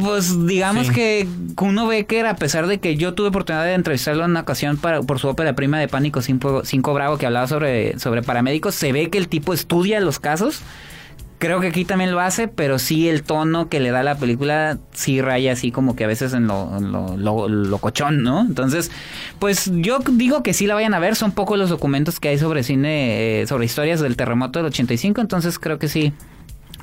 pues 0.00 0.46
digamos 0.46 0.88
Sí. 0.88 0.92
que 0.94 1.28
Kuno 1.54 1.86
Becker, 1.86 2.26
a 2.26 2.36
pesar 2.36 2.66
de 2.66 2.78
que 2.78 2.96
yo 2.96 3.14
tuve 3.14 3.28
oportunidad 3.28 3.64
de 3.64 3.74
entrevistarlo 3.74 4.24
en 4.24 4.32
una 4.32 4.40
ocasión 4.40 4.76
para, 4.76 5.02
por 5.02 5.18
su 5.18 5.28
ópera 5.28 5.54
prima 5.54 5.78
de 5.78 5.88
Pánico 5.88 6.20
5 6.20 6.94
Bravo 6.94 7.16
que 7.16 7.26
hablaba 7.26 7.46
sobre, 7.46 7.98
sobre 7.98 8.22
paramédicos, 8.22 8.74
se 8.74 8.92
ve 8.92 9.08
que 9.08 9.18
el 9.18 9.28
tipo 9.28 9.52
estudia 9.54 10.00
los 10.00 10.18
casos. 10.18 10.60
Creo 11.38 11.60
que 11.60 11.68
aquí 11.68 11.84
también 11.84 12.10
lo 12.10 12.18
hace, 12.18 12.48
pero 12.48 12.80
sí 12.80 13.08
el 13.08 13.22
tono 13.22 13.68
que 13.68 13.78
le 13.78 13.92
da 13.92 14.02
la 14.02 14.16
película 14.18 14.78
sí 14.92 15.20
raya 15.22 15.52
así 15.52 15.70
como 15.70 15.94
que 15.94 16.02
a 16.02 16.08
veces 16.08 16.32
en 16.32 16.48
lo, 16.48 16.76
en 16.76 16.90
lo, 16.90 17.16
lo- 17.16 17.48
lo 17.48 17.78
cochón, 17.78 18.24
¿no? 18.24 18.40
Entonces, 18.40 18.90
pues 19.38 19.70
yo 19.72 20.00
digo 20.10 20.42
que 20.42 20.52
sí 20.52 20.66
la 20.66 20.74
vayan 20.74 20.94
a 20.94 20.98
ver, 20.98 21.14
son 21.14 21.30
pocos 21.30 21.56
los 21.56 21.70
documentos 21.70 22.18
que 22.18 22.30
hay 22.30 22.38
sobre 22.38 22.64
cine, 22.64 23.42
eh, 23.42 23.46
sobre 23.46 23.66
historias 23.66 24.00
del 24.00 24.16
terremoto 24.16 24.58
del 24.58 24.66
85, 24.66 25.20
entonces 25.20 25.60
creo 25.60 25.78
que 25.78 25.86
sí. 25.86 26.12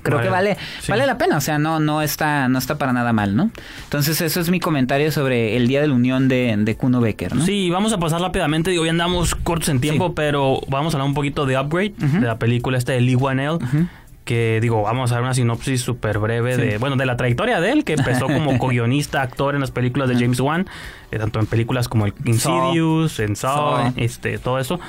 Creo 0.05 0.17
Vale, 0.19 0.27
que 0.27 0.31
vale, 0.31 0.57
sí. 0.81 0.91
vale 0.91 1.05
la 1.07 1.17
pena, 1.17 1.37
o 1.37 1.41
sea, 1.41 1.57
no, 1.57 1.79
no 1.79 2.01
está, 2.03 2.47
no 2.47 2.59
está 2.59 2.77
para 2.77 2.93
nada 2.93 3.11
mal, 3.11 3.35
¿no? 3.35 3.49
Entonces, 3.85 4.21
eso 4.21 4.39
es 4.39 4.49
mi 4.51 4.59
comentario 4.59 5.11
sobre 5.11 5.57
el 5.57 5.67
Día 5.67 5.81
de 5.81 5.87
la 5.87 5.95
Unión 5.95 6.27
de, 6.27 6.55
de 6.57 6.75
Kuno 6.75 7.01
Becker, 7.01 7.35
¿no? 7.35 7.43
Sí, 7.43 7.69
vamos 7.71 7.91
a 7.91 7.97
pasar 7.97 8.21
rápidamente. 8.21 8.69
Digo, 8.69 8.85
ya 8.85 8.91
andamos 8.91 9.33
cortos 9.33 9.69
en 9.69 9.81
tiempo, 9.81 10.07
Sí. 10.09 10.13
pero 10.15 10.61
vamos 10.67 10.93
a 10.93 10.97
hablar 10.97 11.07
un 11.09 11.15
poquito 11.15 11.45
de 11.47 11.57
Upgrade, 11.59 11.93
de 11.97 12.21
la 12.27 12.37
película 12.37 12.77
esta 12.77 12.93
de 12.93 13.01
Lee 13.01 13.15
Wanell. 13.15 13.53
Ujú. 13.55 13.87
Que 14.25 14.59
digo, 14.61 14.81
vamos 14.81 15.11
a 15.11 15.15
dar 15.15 15.23
una 15.23 15.33
sinopsis 15.35 15.81
súper 15.81 16.17
breve 16.19 16.55
Sí. 16.55 16.61
de, 16.61 16.77
bueno, 16.79 16.95
de 16.95 17.05
la 17.05 17.15
trayectoria 17.17 17.59
de 17.59 17.71
él, 17.71 17.83
que 17.83 17.93
empezó 17.93 18.25
como 18.27 18.57
co-guionista, 18.59 19.21
actor 19.21 19.53
en 19.55 19.61
las 19.61 19.69
películas 19.71 20.09
de 20.09 20.15
James 20.15 20.39
Wan, 20.39 20.65
eh, 21.11 21.19
tanto 21.19 21.39
en 21.39 21.45
películas 21.45 21.87
como 21.87 22.05
el 22.07 22.13
Insidious, 22.25 23.19
en 23.19 23.35
Saw, 23.35 23.77
Saw. 23.83 23.93
este, 23.97 24.37
todo 24.39 24.59
eso. 24.59 24.79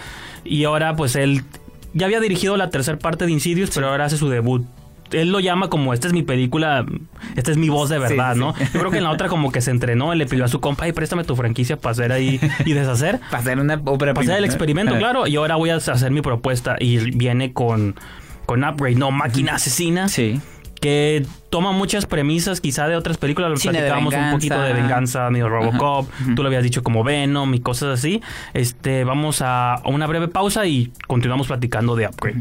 Y 0.44 0.64
ahora, 0.64 0.96
pues 0.96 1.16
él 1.16 1.42
ya 1.92 2.06
había 2.06 2.20
dirigido 2.20 2.56
la 2.56 2.70
tercera 2.70 2.98
parte 2.98 3.26
de 3.26 3.32
Insidious, 3.32 3.70
pero 3.74 3.88
ahora 3.88 4.06
hace 4.06 4.16
su 4.16 4.28
debut. 4.28 4.64
Él 5.12 5.30
lo 5.30 5.40
llama 5.40 5.68
como, 5.68 5.94
esta 5.94 6.06
es 6.06 6.12
mi 6.12 6.22
película, 6.22 6.84
esta 7.36 7.50
es 7.50 7.56
mi 7.56 7.68
voz 7.68 7.88
de 7.88 7.98
verdad, 7.98 8.34
Sí, 8.34 8.40
¿no? 8.40 8.54
sí. 8.56 8.64
Yo 8.74 8.80
creo 8.80 8.90
que 8.90 8.98
en 8.98 9.04
la 9.04 9.10
otra 9.10 9.28
como 9.28 9.52
que 9.52 9.60
se 9.60 9.70
entrenó, 9.70 10.12
él 10.12 10.18
le 10.18 10.26
pidió 10.26 10.44
a 10.44 10.48
su 10.48 10.60
compa, 10.60 10.88
y 10.88 10.92
préstame 10.92 11.24
tu 11.24 11.36
franquicia 11.36 11.76
para 11.76 11.92
hacer 11.92 12.12
ahí 12.12 12.40
y 12.64 12.72
deshacer. 12.72 13.20
Para 13.30 13.38
hacer 13.38 13.58
una 13.58 13.80
ópera 13.84 14.14
Para 14.14 14.24
hacer 14.24 14.38
el 14.38 14.44
experimento, 14.44 14.96
claro. 14.98 15.26
Y 15.26 15.36
ahora 15.36 15.56
voy 15.56 15.70
a 15.70 15.76
hacer 15.76 16.10
mi 16.10 16.22
propuesta 16.22 16.76
y 16.78 17.10
viene 17.12 17.52
con, 17.52 17.94
con 18.46 18.64
Upgrade, 18.64 18.96
no, 18.96 19.10
máquina 19.10 19.54
asesina. 19.56 20.08
Sí. 20.08 20.40
que 20.80 21.24
toma 21.50 21.72
muchas 21.72 22.04
premisas 22.06 22.60
quizá 22.60 22.86
de 22.86 22.96
otras 22.96 23.16
películas, 23.16 23.50
lo 23.50 23.56
platicábamos 23.56 24.12
un 24.14 24.30
poquito 24.32 24.60
de 24.60 24.72
venganza. 24.74 25.30
medio 25.30 25.48
Robocop, 25.48 26.08
Ajá. 26.12 26.34
tú 26.34 26.42
lo 26.42 26.48
habías 26.48 26.62
dicho 26.62 26.82
como 26.82 27.02
Venom 27.02 27.54
y 27.54 27.60
cosas 27.60 27.98
así. 27.98 28.20
Este, 28.54 29.04
vamos 29.04 29.40
a 29.42 29.74
a 29.74 29.88
una 29.88 30.06
breve 30.06 30.28
pausa 30.28 30.66
y 30.66 30.92
continuamos 31.06 31.46
platicando 31.46 31.96
de 31.96 32.06
Upgrade. 32.06 32.40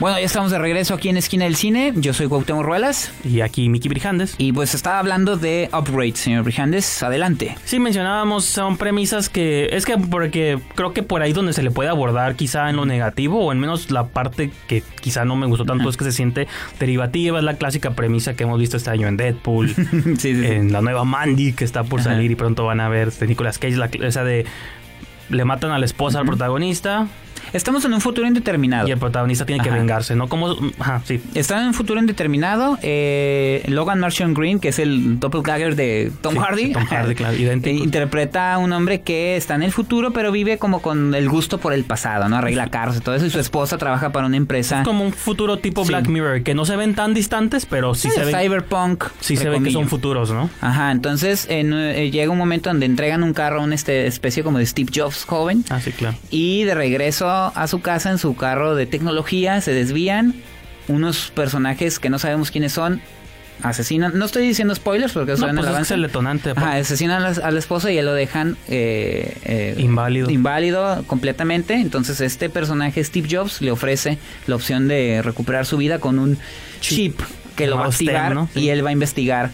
Bueno, 0.00 0.16
ya 0.16 0.26
estamos 0.26 0.52
de 0.52 0.58
regreso 0.60 0.94
aquí 0.94 1.08
en 1.08 1.16
Esquina 1.16 1.44
del 1.44 1.56
Cine. 1.56 1.92
Yo 1.96 2.14
soy 2.14 2.28
Cuauhtémoc 2.28 2.64
Ruelas. 2.64 3.12
Y 3.24 3.40
aquí 3.40 3.68
Mickey 3.68 3.88
Brijandes. 3.88 4.36
Y 4.38 4.52
pues 4.52 4.74
estaba 4.74 5.00
hablando 5.00 5.36
de 5.36 5.68
Upgrade, 5.72 6.14
señor 6.14 6.44
Brijandes. 6.44 7.02
Adelante. 7.02 7.56
Sí, 7.64 7.80
mencionábamos, 7.80 8.44
son 8.44 8.76
premisas 8.76 9.28
que 9.28 9.70
es 9.72 9.84
que 9.84 9.98
porque 9.98 10.60
creo 10.76 10.92
que 10.92 11.02
por 11.02 11.22
ahí 11.22 11.32
donde 11.32 11.52
se 11.52 11.64
le 11.64 11.72
puede 11.72 11.88
abordar 11.88 12.36
quizá 12.36 12.70
en 12.70 12.76
lo 12.76 12.86
negativo 12.86 13.44
o 13.44 13.50
en 13.50 13.58
menos 13.58 13.90
la 13.90 14.06
parte 14.06 14.52
que 14.68 14.84
quizá 15.00 15.24
no 15.24 15.34
me 15.34 15.46
gustó 15.46 15.64
tanto 15.64 15.88
es 15.88 15.96
que 15.96 16.04
se 16.04 16.12
siente 16.12 16.46
derivativa, 16.78 17.38
es 17.38 17.44
la 17.44 17.54
clásica 17.54 17.90
premisa 17.90 18.34
que 18.34 18.44
hemos 18.44 18.60
visto 18.60 18.76
este 18.76 18.90
año 18.90 19.08
en 19.08 19.16
Deadpool, 19.16 19.74
sí, 19.74 19.84
sí, 20.16 20.34
sí. 20.36 20.46
en 20.46 20.72
la 20.72 20.80
nueva 20.80 21.02
Mandy 21.02 21.54
que 21.54 21.64
está 21.64 21.82
por 21.82 22.02
salir 22.02 22.30
y 22.30 22.36
pronto 22.36 22.64
van 22.64 22.78
a 22.78 22.88
ver 22.88 23.10
de 23.10 23.26
Nicolas 23.26 23.58
Cage, 23.58 23.76
la, 23.76 23.86
esa 23.86 24.22
de 24.22 24.46
le 25.28 25.44
matan 25.44 25.72
a 25.72 25.78
la 25.78 25.86
esposa 25.86 26.20
al 26.20 26.26
protagonista 26.26 27.08
Estamos 27.52 27.84
en 27.84 27.92
un 27.94 28.00
futuro 28.00 28.26
indeterminado. 28.26 28.88
y 28.88 28.90
el 28.92 28.98
protagonista 28.98 29.44
tiene 29.46 29.62
que 29.62 29.68
Ajá. 29.70 29.78
vengarse, 29.78 30.14
¿no? 30.14 30.28
Como, 30.28 30.54
ajá, 30.78 31.02
sí. 31.04 31.20
Está 31.34 31.60
en 31.60 31.68
un 31.68 31.74
futuro 31.74 32.00
indeterminado. 32.00 32.78
eh, 32.82 33.64
Logan 33.68 34.00
Martian 34.00 34.34
Green, 34.34 34.58
que 34.60 34.68
es 34.68 34.78
el 34.78 35.18
doppelganger 35.20 35.76
de 35.76 36.12
Tom 36.20 36.34
Sí, 36.34 36.38
Hardy, 36.40 36.72
Tom 36.72 36.84
Hardy, 36.86 37.14
claro, 37.14 37.36
idéntico. 37.36 37.76
eh, 37.76 37.84
interpreta 37.84 38.54
a 38.54 38.58
un 38.58 38.72
hombre 38.72 39.00
que 39.02 39.36
está 39.36 39.54
en 39.54 39.62
el 39.62 39.72
futuro, 39.72 40.12
pero 40.12 40.32
vive 40.32 40.58
como 40.58 40.82
con 40.82 41.14
el 41.14 41.28
gusto 41.28 41.58
por 41.58 41.72
el 41.72 41.84
pasado, 41.84 42.28
¿no? 42.28 42.36
Arregla 42.36 42.68
carros 42.68 42.96
y 42.96 43.00
todo 43.00 43.14
eso. 43.14 43.26
Y 43.26 43.30
su 43.30 43.38
esposa 43.40 43.78
trabaja 43.78 44.10
para 44.10 44.26
una 44.26 44.36
empresa. 44.36 44.82
Como 44.84 45.04
un 45.04 45.12
futuro 45.12 45.58
tipo 45.58 45.82
Sí. 45.84 45.88
Black 45.88 46.08
Mirror, 46.08 46.42
que 46.42 46.54
no 46.54 46.64
se 46.64 46.76
ven 46.76 46.94
tan 46.94 47.14
distantes, 47.14 47.66
pero 47.66 47.94
sí 47.94 48.08
eh, 48.08 48.10
se 48.12 48.24
ven, 48.24 48.34
cyberpunk. 48.38 49.04
sí 49.20 49.36
se 49.36 49.48
ven 49.48 49.62
que 49.64 49.70
son 49.70 49.88
futuros, 49.88 50.30
¿no? 50.30 50.50
Ajá, 50.60 50.90
entonces 50.92 51.46
en, 51.48 51.72
eh, 51.72 52.10
llega 52.10 52.30
un 52.32 52.38
momento 52.38 52.68
donde 52.70 52.86
entregan 52.86 53.22
un 53.22 53.32
carro 53.32 53.60
a 53.60 53.64
una 53.64 53.74
este, 53.74 54.06
especie 54.06 54.42
como 54.42 54.58
de 54.58 54.66
Steve 54.66 54.90
Jobs 54.94 55.24
joven. 55.24 55.64
Ah, 55.70 55.80
sí, 55.80 55.92
claro. 55.92 56.16
Y 56.30 56.64
de 56.64 56.74
regreso 56.74 57.28
a 57.46 57.66
su 57.68 57.80
casa 57.80 58.10
en 58.10 58.18
su 58.18 58.36
carro 58.36 58.74
de 58.74 58.86
tecnología 58.86 59.60
se 59.60 59.72
desvían 59.72 60.34
unos 60.88 61.30
personajes 61.34 61.98
que 61.98 62.10
no 62.10 62.18
sabemos 62.18 62.50
quiénes 62.50 62.72
son. 62.72 63.00
Asesinan, 63.60 64.16
no 64.16 64.24
estoy 64.24 64.46
diciendo 64.46 64.72
spoilers 64.72 65.12
porque 65.12 65.32
No, 65.32 65.38
pues 65.38 65.50
el 65.52 65.58
es 65.58 65.66
avance. 65.66 65.94
el 65.94 66.02
detonante. 66.02 66.50
Ajá, 66.50 66.74
asesinan 66.74 67.24
a 67.24 67.30
la, 67.30 67.44
a 67.44 67.50
la 67.50 67.58
esposa 67.58 67.90
y 67.90 67.98
él 67.98 68.06
lo 68.06 68.14
dejan 68.14 68.56
eh, 68.68 69.36
eh, 69.44 69.74
Inválido. 69.78 70.30
inválido 70.30 71.02
completamente. 71.08 71.74
Entonces 71.74 72.20
este 72.20 72.50
personaje 72.50 73.02
Steve 73.02 73.26
Jobs 73.28 73.60
le 73.60 73.72
ofrece 73.72 74.16
la 74.46 74.54
opción 74.54 74.86
de 74.86 75.22
recuperar 75.22 75.66
su 75.66 75.76
vida 75.76 75.98
con 75.98 76.20
un 76.20 76.38
chip, 76.80 77.18
que 77.56 77.66
lo 77.66 77.76
va 77.78 77.86
a 77.86 77.88
activar 77.88 78.32
¿no? 78.32 78.48
Sí. 78.54 78.60
y 78.60 78.68
él 78.70 78.84
va 78.84 78.90
a 78.90 78.92
investigar. 78.92 79.50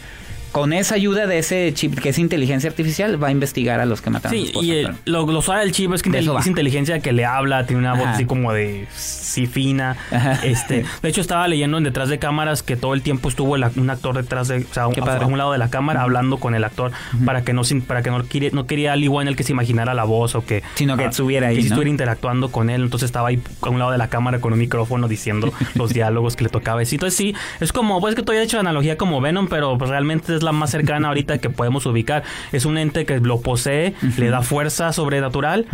Con 0.54 0.72
esa 0.72 0.94
ayuda 0.94 1.26
de 1.26 1.38
ese 1.38 1.72
chip 1.74 1.98
que 1.98 2.10
es 2.10 2.18
inteligencia 2.20 2.70
artificial, 2.70 3.20
va 3.20 3.26
a 3.26 3.30
investigar 3.32 3.80
a 3.80 3.86
los 3.86 4.00
que 4.00 4.10
mataron 4.10 4.38
a 4.38 4.40
Sí, 4.40 4.46
esposa. 4.46 4.64
y 4.66 4.70
el- 4.70 4.90
lo, 5.04 5.26
lo 5.26 5.42
suave 5.42 5.62
del 5.62 5.72
chip 5.72 5.92
es 5.92 6.00
que 6.00 6.10
De 6.10 6.22
intel- 6.22 6.38
es 6.38 6.46
inteligencia 6.46 7.00
que 7.00 7.12
le 7.12 7.24
habla, 7.24 7.66
tiene 7.66 7.80
una 7.80 7.94
voz 7.94 8.02
Ajá. 8.04 8.12
así 8.12 8.24
como 8.24 8.52
de 8.52 8.86
sí 8.94 9.48
fina. 9.48 9.96
Ajá. 10.12 10.38
Este, 10.44 10.84
de 11.02 11.08
hecho 11.08 11.20
estaba 11.20 11.48
leyendo 11.48 11.76
en 11.78 11.82
detrás 11.82 12.08
de 12.08 12.20
cámaras 12.20 12.62
que 12.62 12.76
todo 12.76 12.94
el 12.94 13.02
tiempo 13.02 13.28
estuvo 13.28 13.56
el 13.56 13.64
un 13.76 13.90
actor 13.90 14.14
detrás 14.14 14.46
de, 14.46 14.58
o 14.58 14.72
sea, 14.72 14.86
Qué 14.94 15.00
a, 15.00 15.26
un 15.26 15.38
lado 15.38 15.50
de 15.50 15.58
la 15.58 15.70
cámara 15.70 16.02
hablando 16.02 16.36
con 16.36 16.54
el 16.54 16.62
actor 16.62 16.92
para 17.26 17.42
que 17.42 17.52
no 17.52 17.64
sin- 17.64 17.82
para 17.82 18.02
que 18.04 18.12
no 18.12 18.22
quiere, 18.22 18.52
no 18.52 18.66
quería 18.68 18.92
al 18.92 19.02
igual 19.02 19.24
en 19.24 19.28
el 19.30 19.36
que 19.36 19.42
se 19.42 19.50
imaginara 19.50 19.92
la 19.92 20.04
voz 20.04 20.36
o 20.36 20.46
que 20.46 20.62
Sino 20.76 20.96
que 20.96 21.06
estuviera 21.06 21.48
ahí, 21.48 21.56
que 21.56 21.62
¿no? 21.62 21.66
estuviera 21.66 21.90
interactuando 21.90 22.52
con 22.52 22.70
él, 22.70 22.82
entonces 22.82 23.06
estaba 23.08 23.26
ahí 23.30 23.40
a 23.60 23.70
un 23.70 23.80
lado 23.80 23.90
de 23.90 23.98
la 23.98 24.06
cámara 24.08 24.38
con 24.40 24.52
un 24.52 24.60
micrófono 24.60 25.08
diciendo 25.08 25.52
los 25.74 25.92
diálogos 25.92 26.36
que 26.36 26.44
le 26.44 26.50
tocaba 26.50 26.78
decir. 26.78 26.98
Entonces 26.98 27.16
sí, 27.16 27.34
es 27.58 27.72
como 27.72 28.00
pues 28.00 28.14
que 28.14 28.22
todavía 28.22 28.42
he 28.42 28.44
hecho 28.44 28.60
analogía 28.60 28.96
como 28.96 29.20
Venom, 29.20 29.48
pero 29.48 29.76
pues, 29.78 29.90
realmente 29.90 30.36
es 30.36 30.43
la 30.44 30.52
más 30.52 30.70
cercana 30.70 31.08
ahorita 31.08 31.38
que 31.38 31.50
podemos 31.50 31.86
ubicar. 31.86 32.22
Es 32.52 32.64
un 32.64 32.78
ente 32.78 33.06
que 33.06 33.18
lo 33.20 33.40
posee, 33.40 33.94
le 34.18 34.28
da 34.28 34.42
fuerza 34.42 34.92
sobrenatural. 34.92 35.66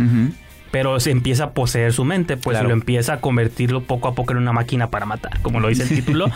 Pero 0.71 0.99
se 0.99 1.11
empieza 1.11 1.43
a 1.45 1.49
poseer 1.51 1.93
su 1.93 2.05
mente, 2.05 2.37
pues 2.37 2.55
Claro. 2.55 2.69
lo 2.69 2.73
empieza 2.73 3.13
a 3.13 3.21
convertirlo 3.21 3.83
poco 3.83 4.07
a 4.07 4.15
poco 4.15 4.31
en 4.33 4.37
una 4.39 4.53
máquina 4.53 4.89
para 4.89 5.05
matar, 5.05 5.39
como 5.41 5.59
lo 5.59 5.67
dice 5.67 5.83
el 5.83 5.89
título, 6.05 6.31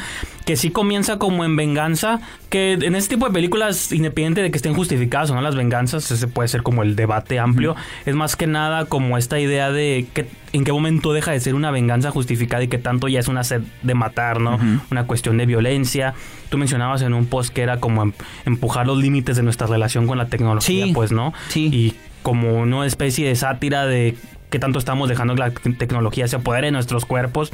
que 0.46 0.56
sí 0.58 0.70
comienza 0.72 1.18
como 1.18 1.46
en 1.46 1.56
venganza, 1.56 2.20
que 2.50 2.74
en 2.74 2.96
este 2.96 3.16
tipo 3.16 3.28
de 3.28 3.34
películas, 3.34 3.92
independiente 3.92 4.42
de 4.42 4.52
que 4.52 4.58
estén 4.58 4.74
justificadas 4.74 5.32
o 5.32 5.36
no 5.36 5.42
las 5.42 5.56
venganzas, 5.56 6.12
ese 6.12 6.28
puede 6.28 6.48
ser 6.50 6.64
como 6.64 6.84
el 6.84 6.96
debate 6.96 7.40
amplio, 7.40 7.76
es 8.06 8.14
más 8.16 8.36
que 8.36 8.46
nada 8.48 8.86
como 8.86 9.18
esta 9.18 9.40
idea 9.40 9.72
de 9.72 10.06
que 10.14 10.28
en 10.54 10.64
qué 10.64 10.72
momento 10.72 11.12
deja 11.14 11.32
de 11.32 11.40
ser 11.40 11.56
una 11.56 11.72
venganza 11.72 12.12
justificada 12.12 12.64
y 12.64 12.68
que 12.68 12.78
tanto 12.78 13.08
ya 13.08 13.20
es 13.20 13.28
una 13.28 13.44
sed 13.44 13.62
de 13.84 13.94
matar, 13.94 14.40
¿no? 14.40 14.58
Una 14.92 15.06
cuestión 15.06 15.38
de 15.38 15.46
violencia. 15.46 16.14
Tú 16.50 16.58
mencionabas 16.58 17.02
en 17.02 17.14
un 17.14 17.26
post 17.26 17.54
que 17.54 17.62
era 17.62 17.80
como 17.80 18.04
em- 18.04 18.14
empujar 18.46 18.88
los 18.88 18.98
límites 18.98 19.36
de 19.36 19.44
nuestra 19.44 19.68
relación 19.68 20.08
con 20.08 20.18
la 20.18 20.28
tecnología, 20.28 20.86
Sí. 20.86 20.92
pues, 20.94 21.12
¿no? 21.12 21.34
Sí. 21.50 21.66
Y 21.74 21.96
como 22.26 22.56
una 22.56 22.88
especie 22.88 23.28
de 23.28 23.36
sátira 23.36 23.86
de 23.86 24.16
que 24.50 24.58
tanto 24.58 24.80
estamos 24.80 25.08
dejando 25.10 25.36
que 25.36 25.40
la 25.42 25.52
te- 25.52 25.74
tecnología 25.74 26.28
se 26.28 26.38
apodere 26.38 26.66
de 26.68 26.72
nuestros 26.72 27.06
cuerpos 27.06 27.54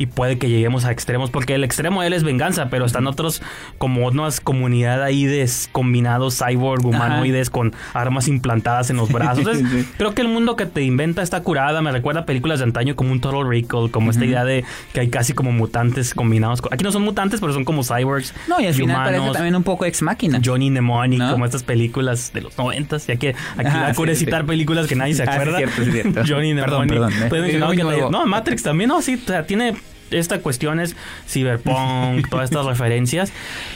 y 0.00 0.06
puede 0.06 0.38
que 0.38 0.48
lleguemos 0.48 0.86
a 0.86 0.90
extremos 0.92 1.30
porque 1.30 1.54
el 1.54 1.62
extremo 1.62 2.00
de 2.00 2.06
él 2.06 2.12
es 2.14 2.24
venganza 2.24 2.70
pero 2.70 2.86
están 2.86 3.06
otros 3.06 3.42
como 3.78 4.06
otras 4.06 4.40
comunidad 4.40 5.02
ahí 5.02 5.26
de 5.26 5.48
combinados 5.72 6.38
cyborg 6.42 6.84
humanoides 6.86 7.50
con 7.50 7.74
armas 7.94 8.26
implantadas 8.26 8.88
en 8.90 8.96
los 8.96 9.12
brazos 9.12 9.38
Entonces, 9.40 9.66
Sí. 9.70 9.88
creo 9.98 10.14
que 10.14 10.22
el 10.22 10.28
mundo 10.28 10.56
que 10.56 10.64
te 10.66 10.82
inventa 10.82 11.20
está 11.22 11.42
curada 11.42 11.82
me 11.82 11.92
recuerda 11.92 12.20
a 12.20 12.26
películas 12.26 12.60
de 12.60 12.64
antaño 12.64 12.96
como 12.96 13.12
un 13.12 13.20
Total 13.20 13.46
Recall 13.46 13.90
como 13.90 14.10
esta 14.10 14.24
idea 14.24 14.44
de 14.44 14.64
que 14.94 15.00
hay 15.00 15.10
casi 15.10 15.34
como 15.34 15.52
mutantes 15.52 16.14
combinados 16.14 16.62
con- 16.62 16.72
aquí 16.72 16.82
no 16.82 16.92
son 16.92 17.02
mutantes 17.02 17.40
pero 17.40 17.52
son 17.52 17.64
como 17.66 17.82
cyborgs 17.84 18.32
No, 18.48 18.58
y 18.60 18.66
al 18.66 18.74
final 18.74 18.96
parece 18.96 19.18
humanos. 19.18 19.36
también 19.36 19.54
un 19.54 19.62
poco 19.62 19.84
ex 19.84 20.00
máquina. 20.02 20.40
Johnny 20.42 20.70
Mnemonic, 20.70 21.18
¿No? 21.18 21.32
como 21.32 21.44
estas 21.44 21.62
películas 21.62 22.32
de 22.32 22.40
los 22.40 22.56
noventas, 22.56 23.06
ya 23.06 23.16
que 23.16 23.28
aquí 23.56 23.68
Ah, 23.70 23.88
la 23.88 23.94
cura 23.94 24.14
sí, 24.14 24.20
sí. 24.20 24.24
citar 24.24 24.46
películas 24.46 24.86
que 24.86 24.96
nadie 24.96 25.12
se 25.14 25.24
Ah, 25.24 25.32
acuerda. 25.34 25.58
cierto, 25.58 25.84
sí, 25.84 25.92
cierto. 25.92 26.22
Johnny 26.26 26.54
Perdón, 26.54 26.86
Mnemonic. 26.86 27.28
perdón, 27.28 27.40
eh. 27.42 27.76
Te- 27.76 28.10
No, 28.10 28.26
Matrix 28.26 28.62
también, 28.62 28.88
no, 28.88 29.02
sí, 29.02 29.20
o 29.22 29.26
sea, 29.26 29.46
tiene 29.46 29.74
esta 30.10 30.40
cuestiones 30.40 30.96
cyberpunk, 31.28 32.28
todas 32.28 32.44
estas 32.50 32.66
referencias. 32.66 33.32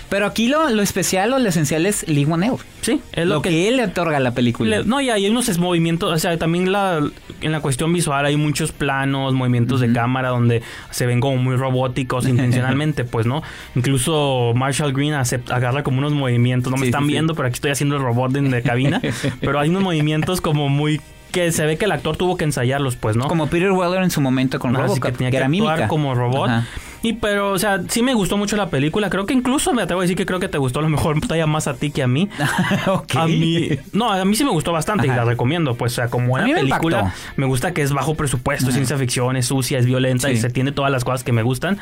Pero 0.08 0.26
aquí 0.26 0.48
lo, 0.48 0.68
lo 0.70 0.82
especial 0.82 1.32
o 1.32 1.38
lo 1.38 1.48
esencial 1.48 1.86
es 1.86 2.06
Lee. 2.08 2.24
Sí, 2.80 3.00
es 3.12 3.26
Lo, 3.26 3.34
lo, 3.36 3.42
que, 3.42 3.50
que... 3.50 3.68
él 3.68 3.76
le 3.76 3.84
otorga 3.84 4.16
a 4.16 4.20
la 4.20 4.32
película. 4.32 4.78
le- 4.78 4.84
no, 4.84 5.00
y 5.00 5.10
hay 5.10 5.26
unos 5.28 5.48
es- 5.48 5.58
movimientos, 5.58 6.12
o 6.12 6.18
sea, 6.18 6.36
también 6.38 6.70
la, 6.72 7.00
en 7.40 7.52
la 7.52 7.60
cuestión 7.60 7.92
visual 7.92 8.24
hay 8.26 8.36
muchos 8.36 8.72
planos, 8.72 9.32
movimientos 9.34 9.80
de 9.80 9.92
cámara 9.92 10.28
donde 10.30 10.62
se 10.90 11.06
ven 11.06 11.20
como 11.20 11.36
muy 11.36 11.56
robóticos 11.56 12.26
intencionalmente, 12.28 13.04
pues, 13.04 13.26
¿no? 13.26 13.42
Incluso 13.74 14.52
Marshall 14.54 14.92
Green 14.92 15.14
agarra 15.14 15.82
como 15.82 15.98
unos 15.98 16.12
movimientos, 16.12 16.70
no 16.70 16.76
me 16.76 16.82
Sí, 16.84 16.88
están 16.88 17.02
sí, 17.02 17.06
sí. 17.08 17.12
viendo, 17.12 17.34
pero 17.34 17.48
aquí 17.48 17.54
estoy 17.54 17.70
haciendo 17.70 17.96
el 17.96 18.02
robot 18.02 18.36
en 18.36 18.50
la 18.50 18.60
cabina, 18.62 19.00
pero 19.40 19.58
hay 19.60 19.68
unos 19.68 19.82
movimientos 19.82 20.40
como 20.40 20.68
muy 20.68 21.00
que 21.34 21.52
se 21.52 21.66
ve 21.66 21.76
que 21.76 21.84
el 21.84 21.92
actor 21.92 22.16
tuvo 22.16 22.36
que 22.36 22.44
ensayarlos, 22.44 22.96
pues, 22.96 23.16
¿no? 23.16 23.26
Como 23.28 23.48
Peter 23.48 23.70
Weller 23.72 24.02
en 24.02 24.10
su 24.10 24.20
momento 24.20 24.58
con 24.58 24.72
Robocop, 24.74 25.02
que 25.02 25.12
tenía 25.12 25.30
que 25.30 25.36
que 25.38 25.44
actuar 25.44 25.50
mímica. 25.50 25.88
como 25.88 26.14
robot. 26.14 26.48
Ajá. 26.48 26.66
Y 27.02 27.12
pero, 27.12 27.50
o 27.52 27.58
sea, 27.58 27.82
sí 27.88 28.02
me 28.02 28.14
gustó 28.14 28.38
mucho 28.38 28.56
la 28.56 28.70
película. 28.70 29.10
Creo 29.10 29.26
que 29.26 29.34
incluso 29.34 29.74
me 29.74 29.82
atrevo 29.82 30.00
a 30.00 30.04
decir 30.04 30.16
que 30.16 30.24
creo 30.24 30.40
que 30.40 30.48
te 30.48 30.56
gustó 30.56 30.78
a 30.78 30.82
lo 30.82 30.88
mejor 30.88 31.20
todavía 31.20 31.46
más 31.46 31.66
a 31.68 31.74
ti 31.74 31.90
que 31.90 32.02
a 32.02 32.06
mí. 32.06 32.30
A 33.16 33.26
mí, 33.26 33.68
no, 33.92 34.10
a 34.10 34.24
mí 34.24 34.34
sí 34.36 34.44
me 34.44 34.50
gustó 34.50 34.72
bastante 34.72 35.06
Ajá. 35.06 35.14
y 35.14 35.16
la 35.18 35.24
recomiendo. 35.24 35.74
Pues, 35.74 35.92
o 35.92 35.96
sea, 35.96 36.08
como 36.08 36.34
A 36.36 36.38
una 36.38 36.44
mí 36.44 36.54
me 36.54 36.60
película, 36.60 36.98
impactó. 37.00 37.20
me 37.36 37.46
gusta 37.46 37.74
que 37.74 37.82
es 37.82 37.92
bajo 37.92 38.14
presupuesto, 38.14 38.68
es 38.68 38.74
ciencia 38.74 38.96
ficción, 38.96 39.36
es 39.36 39.46
sucia, 39.46 39.78
es 39.78 39.84
violenta 39.86 40.30
y 40.30 40.36
se 40.38 40.48
tiene 40.48 40.72
todas 40.72 40.90
las 40.90 41.04
cosas 41.04 41.24
que 41.24 41.32
me 41.32 41.42
gustan. 41.42 41.78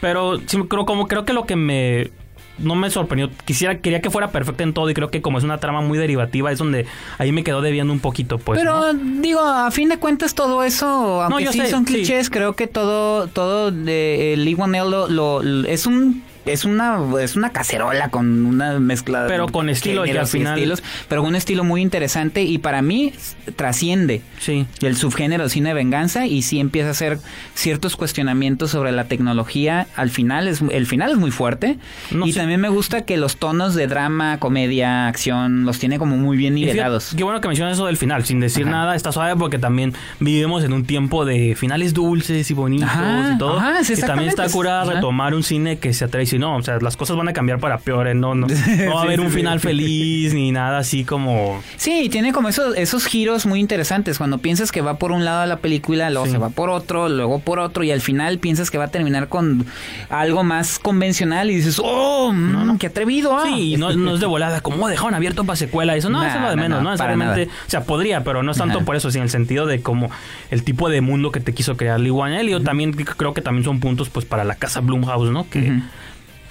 Pero 0.00 0.40
sí, 0.46 0.58
creo, 0.68 0.86
como, 0.86 1.06
creo 1.06 1.24
que 1.24 1.32
lo 1.32 1.46
que 1.46 1.54
me 1.56 2.10
no 2.58 2.74
me 2.74 2.88
sorprendió. 2.90 3.30
Quisiera, 3.44 3.78
quería 3.78 4.00
que 4.00 4.10
fuera 4.10 4.30
perfecta 4.30 4.62
en 4.62 4.72
todo 4.72 4.88
y 4.90 4.94
creo 4.94 5.10
que 5.10 5.20
como 5.22 5.38
es 5.38 5.44
una 5.44 5.58
trama 5.58 5.80
muy 5.80 5.98
derivativa 5.98 6.52
es 6.52 6.58
donde 6.58 6.86
ahí 7.18 7.32
me 7.32 7.42
quedó 7.44 7.60
debiendo 7.62 7.92
un 7.92 8.00
poquito, 8.00 8.38
pues. 8.38 8.58
Pero 8.58 8.92
¿no? 8.92 9.20
digo, 9.20 9.40
a 9.40 9.70
fin 9.70 9.88
de 9.88 9.98
cuentas 9.98 10.34
todo 10.34 10.62
eso, 10.64 11.22
aunque 11.22 11.44
yo 11.44 11.52
sí 11.52 11.60
sé, 11.60 11.68
son 11.70 11.86
sí. 11.86 11.94
clichés, 11.94 12.30
creo 12.30 12.54
que 12.54 12.66
todo 12.66 13.26
todo 13.28 13.70
de 13.70 14.34
eh, 14.34 14.36
Lee 14.36 14.54
Wanell 14.54 14.90
lo, 14.90 15.08
lo- 15.08 15.42
lo- 15.42 15.68
es 15.68 15.86
un 15.86 16.22
es 16.46 16.64
una 16.64 16.98
es 17.20 17.36
una 17.36 17.50
cacerola 17.50 18.08
con 18.10 18.44
una 18.46 18.78
mezcla 18.80 19.24
Pero 19.28 19.48
con 19.48 19.68
estilo, 19.68 20.02
géneros 20.04 20.22
al 20.34 20.38
final- 20.40 20.54
estilos, 20.58 20.82
pero 21.08 21.22
con 21.22 21.30
un 21.30 21.36
estilo 21.36 21.64
muy 21.64 21.80
interesante 21.82 22.42
y 22.42 22.58
para 22.58 22.82
mí 22.82 23.12
trasciende 23.56 24.22
Sí. 24.38 24.66
el 24.82 24.96
subgénero 24.96 25.48
cine 25.48 25.70
de 25.70 25.74
venganza 25.74 26.26
y 26.26 26.42
sí 26.42 26.60
empieza 26.60 26.88
a 26.88 26.90
hacer 26.92 27.18
ciertos 27.54 27.96
cuestionamientos 27.96 28.70
sobre 28.70 28.92
la 28.92 29.04
tecnología. 29.04 29.86
Al 29.96 30.10
final 30.10 30.48
es 30.48 30.62
el 30.70 30.86
final 30.86 31.10
es 31.12 31.16
muy 31.18 31.30
fuerte 31.30 31.78
No, 32.10 32.26
y 32.26 32.32
sí. 32.32 32.38
también 32.38 32.60
me 32.60 32.68
gusta 32.68 33.02
que 33.02 33.16
los 33.16 33.36
tonos 33.36 33.74
de 33.74 33.86
drama, 33.86 34.38
comedia, 34.38 35.06
acción 35.08 35.64
los 35.64 35.78
tiene 35.78 35.98
como 35.98 36.16
muy 36.16 36.36
bien 36.36 36.54
fíjate, 36.54 36.72
nivelados. 36.72 37.14
Qué 37.16 37.24
bueno 37.24 37.40
que 37.40 37.48
mencionas 37.48 37.74
eso 37.74 37.86
del 37.86 37.96
final, 37.96 38.24
sin 38.24 38.40
decir 38.40 38.64
Ajá. 38.64 38.70
nada, 38.72 38.96
está 38.96 39.12
suave 39.12 39.36
porque 39.38 39.58
también 39.58 39.92
vivimos 40.20 40.64
en 40.64 40.72
un 40.72 40.84
tiempo 40.84 41.24
de 41.24 41.54
finales 41.56 41.94
dulces 41.94 42.50
y 42.50 42.54
bonitos 42.54 42.88
Ajá, 42.88 43.32
y 43.34 43.38
todo. 43.38 43.58
ajá, 43.58 43.84
sí, 43.84 43.94
y 43.94 44.00
también 44.00 44.28
está 44.28 44.44
exactamente. 44.44 44.52
cura 44.52 44.82
Ajá. 44.82 44.92
retomar 44.94 45.34
un 45.34 45.42
cine 45.42 45.78
que 45.78 45.92
se 45.94 46.04
atreve 46.04 46.26
dice, 46.34 46.40
no, 46.40 46.56
o 46.56 46.62
sea, 46.62 46.78
las 46.80 46.96
cosas 46.96 47.16
van 47.16 47.28
a 47.28 47.32
cambiar 47.32 47.58
para 47.58 47.78
peor, 47.78 48.08
¿eh? 48.08 48.14
no, 48.14 48.34
no, 48.34 48.46
no 48.86 48.94
va 48.94 49.00
a 49.00 49.04
haber 49.04 49.20
un 49.20 49.30
final 49.30 49.60
feliz 49.60 50.34
ni 50.34 50.52
nada 50.52 50.78
así 50.78 51.04
como... 51.04 51.62
Sí, 51.76 52.08
tiene 52.10 52.32
como 52.32 52.48
esos, 52.48 52.76
esos 52.76 53.06
giros 53.06 53.46
muy 53.46 53.60
interesantes. 53.60 54.18
Cuando 54.18 54.38
piensas 54.38 54.72
que 54.72 54.80
va 54.80 54.98
por 54.98 55.12
un 55.12 55.24
lado 55.24 55.40
de 55.42 55.46
la 55.46 55.56
película, 55.58 56.10
luego 56.10 56.26
Sí. 56.26 56.32
se 56.32 56.38
va 56.38 56.50
por 56.50 56.70
otro, 56.70 57.08
luego 57.08 57.38
por 57.40 57.58
otro, 57.58 57.84
y 57.84 57.90
al 57.90 58.00
final 58.00 58.38
piensas 58.38 58.70
que 58.70 58.78
va 58.78 58.84
a 58.84 58.88
terminar 58.88 59.28
con 59.28 59.66
algo 60.08 60.44
más 60.44 60.78
convencional 60.78 61.50
y 61.50 61.56
dices, 61.56 61.80
¡oh! 61.82 62.32
mm, 62.32 62.78
¡Qué 62.78 62.86
atrevido! 62.88 63.36
ah". 63.36 63.44
Sí, 63.46 63.74
y 63.74 63.76
no, 63.76 63.92
no 63.92 64.14
es 64.14 64.20
de 64.20 64.26
volada, 64.26 64.60
como 64.60 64.88
dejaron 64.88 65.14
abierto 65.14 65.44
para 65.44 65.56
secuela, 65.56 65.96
eso 65.96 66.10
no, 66.10 66.20
Nah, 66.20 66.28
eso 66.28 66.36
es 66.36 66.42
lo 66.42 66.50
de 66.50 66.56
no, 66.56 66.62
menos, 66.62 66.78
no, 66.78 66.84
¿no? 66.84 66.90
Necesariamente, 66.92 67.48
o 67.66 67.70
sea, 67.70 67.84
podría, 67.84 68.24
pero 68.24 68.42
no 68.42 68.52
es 68.52 68.58
tanto 68.58 68.84
por 68.84 68.96
eso, 68.96 69.10
sino 69.10 69.22
en 69.22 69.24
el 69.24 69.30
sentido 69.30 69.66
de 69.66 69.80
como 69.82 70.10
el 70.50 70.62
tipo 70.64 70.88
de 70.88 71.00
mundo 71.00 71.30
que 71.32 71.40
te 71.40 71.52
quiso 71.52 71.76
crear 71.76 72.00
Lee 72.00 72.10
Wanell, 72.10 72.48
y 72.48 72.52
yo 72.52 72.62
también 72.62 72.92
creo 72.92 73.34
que 73.34 73.42
también 73.42 73.64
son 73.64 73.80
puntos 73.80 74.08
pues 74.10 74.24
para 74.24 74.44
la 74.44 74.54
casa 74.54 74.80
Blumhouse, 74.80 75.30
¿no? 75.30 75.48
Que. 75.48 75.80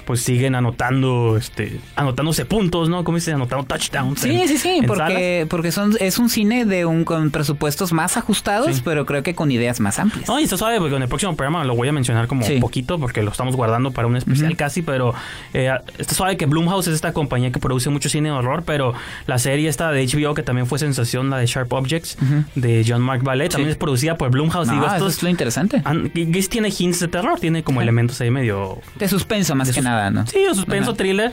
Pues 0.06 0.22
siguen 0.22 0.56
anotando, 0.56 1.38
este, 1.38 1.80
anotándose 1.96 2.46
puntos, 2.46 2.90
¿no? 2.90 3.04
Como 3.04 3.18
dice, 3.18 3.34
anotando 3.34 3.66
touchdowns. 3.66 4.20
Sí, 4.22 4.30
en- 4.32 4.48
sí, 4.48 4.58
sí, 4.58 4.82
porque, 4.88 5.46
porque 5.50 5.72
son, 5.72 5.96
es 6.00 6.18
un 6.20 6.30
cine 6.30 6.66
de 6.66 6.86
un 6.86 7.04
con 7.06 7.32
presupuestos 7.32 7.94
más 7.94 8.18
ajustados, 8.18 8.76
Sí. 8.78 8.82
pero 8.84 9.06
creo 9.06 9.24
que 9.24 9.36
con 9.36 9.52
ideas 9.52 9.80
más 9.80 10.00
amplias. 10.00 10.28
No, 10.28 10.40
y 10.40 10.44
está 10.44 10.58
suave 10.58 10.80
porque 10.80 10.96
en 10.96 11.02
el 11.04 11.08
próximo 11.10 11.36
programa 11.36 11.64
lo 11.64 11.76
voy 11.76 11.88
a 11.88 11.92
mencionar 11.92 12.28
como 12.28 12.44
Sí. 12.46 12.58
poquito 12.60 13.00
porque 13.00 13.24
lo 13.24 13.32
estamos 13.32 13.56
guardando 13.56 13.92
para 13.92 14.08
un 14.08 14.16
especial 14.18 14.56
casi, 14.58 14.82
pero 14.82 15.14
eh, 15.54 15.72
está 15.98 16.14
suave 16.16 16.38
que 16.38 16.46
Blumhouse 16.46 16.88
es 16.88 16.96
esta 16.96 17.14
compañía 17.14 17.52
que 17.52 17.60
produce 17.60 17.90
mucho 17.90 18.10
cine 18.10 18.30
de 18.30 18.36
horror, 18.36 18.64
pero 18.66 18.94
la 19.28 19.38
serie 19.40 19.70
esta 19.70 19.92
de 19.92 20.04
HBO 20.06 20.34
que 20.34 20.44
también 20.44 20.68
fue 20.68 20.80
sensación, 20.80 21.30
la 21.30 21.38
de 21.38 21.46
Sharp 21.46 21.72
Objects, 21.74 22.18
de 22.56 22.86
John 22.88 23.02
Mark 23.02 23.24
Ballet, 23.24 23.50
también 23.50 23.70
Sí. 23.70 23.72
es 23.74 23.78
producida 23.78 24.16
por 24.18 24.30
Blumhouse. 24.30 24.68
No, 24.68 24.74
Digo, 24.74 24.86
eso 24.86 24.96
estos 24.96 25.18
es 25.18 25.24
lo 25.24 25.30
interesante. 25.30 25.82
que 26.14 26.44
tiene 26.50 26.70
hints 26.78 27.00
de 27.00 27.08
terror, 27.08 27.40
tiene 27.40 27.64
como 27.64 27.82
elementos 27.82 28.20
ahí 28.22 28.30
medio... 28.32 28.80
De 28.96 29.08
suspenso 29.08 29.56
más 29.56 29.68
de 29.68 29.74
que 29.74 29.80
sus- 29.82 29.86
nada, 29.94 30.10
¿no? 30.12 30.28
Sí, 30.28 30.40
de 30.42 30.54
suspenso, 30.56 30.92
Ajá. 30.92 30.98
thriller. 30.98 31.32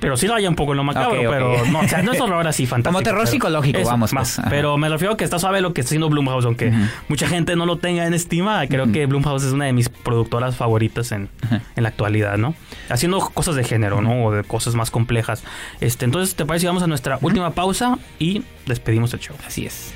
Pero 0.00 0.16
sí 0.16 0.26
lo 0.26 0.34
hay 0.34 0.48
un 0.48 0.56
poco 0.56 0.72
en 0.72 0.78
lo 0.78 0.82
macabro, 0.82 1.10
Ok, 1.20 1.26
ok. 1.26 1.32
pero 1.32 1.66
no, 1.66 1.78
o 1.78 1.86
sea, 1.86 2.02
no 2.02 2.10
es 2.12 2.20
horror 2.20 2.44
así 2.48 2.66
fantástico. 2.66 3.04
terror 3.04 3.20
pero- 3.20 3.30
psicológico, 3.30 3.84
vamos, 3.84 4.10
va. 4.12 4.16
pues. 4.22 4.40
Pero 4.50 4.76
me 4.76 4.88
refiero 4.88 5.14
a 5.14 5.16
que 5.16 5.22
está 5.22 5.38
suave 5.38 5.60
lo 5.60 5.72
que 5.72 5.80
está 5.80 5.90
haciendo 5.90 6.08
Blumhouse, 6.08 6.44
aunque 6.44 6.72
mucha 7.06 7.28
gente 7.28 7.54
no 7.54 7.66
lo 7.66 7.76
tenga 7.78 8.04
en 8.04 8.12
estima. 8.12 8.66
Creo 8.66 8.90
que 8.90 9.06
Blumhouse 9.06 9.44
es 9.44 9.52
una 9.52 9.66
de 9.66 9.72
mis 9.72 9.88
productoras 9.90 10.56
favoritas 10.56 11.12
en, 11.12 11.28
en 11.76 11.82
la 11.84 11.90
actualidad, 11.90 12.36
¿no? 12.36 12.56
Haciendo 12.88 13.20
cosas 13.32 13.54
de 13.54 13.62
género, 13.62 14.00
¿no? 14.00 14.24
O 14.24 14.32
de 14.32 14.42
cosas 14.42 14.74
más 14.74 14.90
complejas. 14.90 15.44
Este, 15.80 16.04
entonces, 16.04 16.34
¿te 16.34 16.44
parece? 16.46 16.66
Vamos 16.66 16.82
a 16.82 16.88
nuestra 16.88 17.18
última 17.22 17.50
pausa 17.50 17.96
y 18.18 18.42
despedimos 18.66 19.14
el 19.14 19.20
show. 19.20 19.36
Así 19.46 19.66
es. 19.66 19.94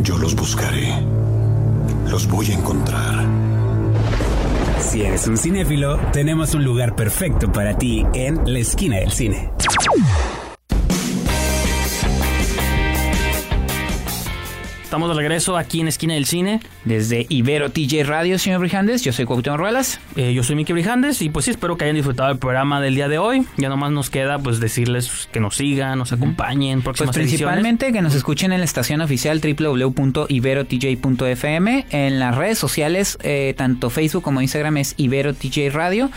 Yo 0.00 0.18
los 0.18 0.34
buscaré. 0.34 0.92
Los 2.08 2.26
voy 2.26 2.50
a 2.50 2.54
encontrar. 2.54 3.43
Si 4.94 5.02
eres 5.02 5.26
un 5.26 5.36
cinéfilo, 5.36 5.98
tenemos 6.12 6.54
un 6.54 6.62
lugar 6.62 6.94
perfecto 6.94 7.50
para 7.50 7.76
ti 7.76 8.06
en 8.14 8.40
la 8.46 8.60
esquina 8.60 8.98
del 8.98 9.10
cine. 9.10 9.50
Estamos 14.94 15.08
de 15.08 15.16
regreso 15.20 15.56
aquí 15.56 15.80
en 15.80 15.88
Esquina 15.88 16.14
del 16.14 16.24
Cine. 16.24 16.60
Desde 16.84 17.26
Ibero 17.28 17.72
TJ 17.72 18.04
Radio, 18.04 18.38
señor 18.38 18.60
Brijandes, 18.60 19.02
yo 19.02 19.12
soy 19.12 19.24
Cuauhtémoc 19.24 19.58
Ruelas. 19.58 19.98
Eh, 20.14 20.32
yo 20.34 20.44
soy 20.44 20.54
Miki 20.54 20.72
Brijandes 20.72 21.20
y 21.20 21.30
pues 21.30 21.46
sí, 21.46 21.50
espero 21.50 21.76
que 21.76 21.82
hayan 21.82 21.96
disfrutado 21.96 22.30
el 22.30 22.38
programa 22.38 22.80
del 22.80 22.94
día 22.94 23.08
de 23.08 23.18
hoy. 23.18 23.44
Ya 23.56 23.68
nomás 23.68 23.90
nos 23.90 24.08
queda 24.08 24.38
pues 24.38 24.60
decirles 24.60 25.28
que 25.32 25.40
nos 25.40 25.56
sigan, 25.56 25.98
nos 25.98 26.12
acompañen 26.12 26.70
en 26.70 26.82
Pues 26.82 26.98
próximas 26.98 27.16
ediciones. 27.16 27.40
principalmente 27.40 27.92
que 27.92 28.02
nos 28.02 28.14
escuchen 28.14 28.52
en 28.52 28.60
la 28.60 28.64
estación 28.64 29.00
oficial 29.00 29.40
www.iberotj.fm, 29.40 31.86
en 31.90 32.20
las 32.20 32.36
redes 32.36 32.58
sociales, 32.58 33.18
eh, 33.24 33.52
tanto 33.56 33.90
Facebook 33.90 34.22
como 34.22 34.42
Instagram 34.42 34.76
es 34.76 34.94
Ibero 34.96 35.34
TJ 35.34 35.70
Radio 35.72 36.08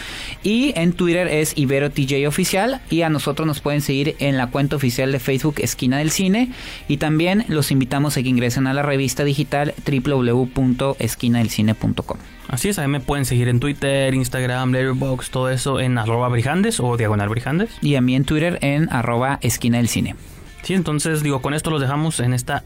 y 0.43 0.73
en 0.75 0.93
Twitter 0.93 1.27
es 1.27 1.57
Ibero 1.57 1.89
TJ 1.89 2.27
Oficial 2.27 2.79
y 2.91 3.01
a 3.01 3.09
nosotros 3.09 3.47
nos 3.47 3.59
pueden 3.59 3.81
seguir 3.81 4.15
en 4.19 4.37
la 4.37 4.51
cuenta 4.51 4.75
oficial 4.75 5.11
de 5.11 5.17
Facebook 5.17 5.55
Esquina 5.61 5.97
del 5.97 6.11
Cine 6.11 6.51
y 6.87 6.97
también 6.97 7.43
los 7.47 7.71
invitamos 7.71 8.17
a 8.17 8.21
que 8.21 8.29
ingresen 8.29 8.66
a 8.67 8.73
la 8.73 8.83
revista 8.83 9.23
digital 9.23 9.73
www.esquinadelcine.com. 9.85 12.17
Así 12.47 12.69
es, 12.69 12.79
ahí 12.79 12.87
me 12.87 13.01
pueden 13.01 13.25
seguir 13.25 13.49
en 13.49 13.59
Twitter, 13.59 14.13
Instagram, 14.13 14.71
Letterboxd, 14.71 15.31
todo 15.31 15.49
eso 15.49 15.79
en 15.79 15.97
arroba 15.97 16.29
brijandes 16.29 16.79
o 16.79 16.95
diagonal 16.95 17.29
brijandes. 17.29 17.71
Y 17.81 17.95
a 17.95 18.01
mí 18.01 18.15
en 18.15 18.23
Twitter 18.23 18.59
en 18.61 18.87
arroba 18.91 19.39
Esquina 19.41 19.77
del 19.77 19.89
Cine. 19.89 20.15
Sí, 20.61 20.73
entonces 20.73 21.23
digo, 21.23 21.41
con 21.41 21.53
esto 21.53 21.69
los 21.69 21.81
dejamos 21.81 22.19
en 22.19 22.33
esta 22.33 22.63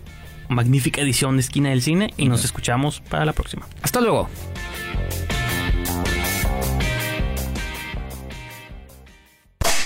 magnífica 0.49 1.01
edición 1.01 1.37
de 1.37 1.41
Esquina 1.41 1.69
del 1.69 1.81
Cine 1.81 2.13
y 2.17 2.27
nos 2.27 2.45
escuchamos 2.45 3.01
para 3.01 3.25
la 3.25 3.33
próxima. 3.33 3.67
Hasta 3.81 4.01
luego. 4.01 4.29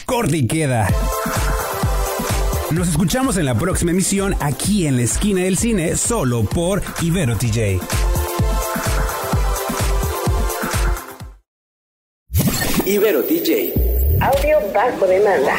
Corte 0.06 0.38
y 0.38 0.48
queda. 0.48 0.88
Nos 2.76 2.90
escuchamos 2.90 3.38
en 3.38 3.46
la 3.46 3.56
próxima 3.56 3.92
emisión 3.92 4.36
aquí 4.42 4.86
en 4.86 4.98
la 4.98 5.04
esquina 5.04 5.44
del 5.44 5.58
cine, 5.58 5.96
solo 5.96 6.44
por 6.44 6.82
Ibero 7.02 7.38
TJ. 7.38 7.80
Ibero 12.86 13.22
DJ. 13.22 13.74
Audio 14.20 14.58
bajo 14.74 15.08
demanda. 15.08 15.56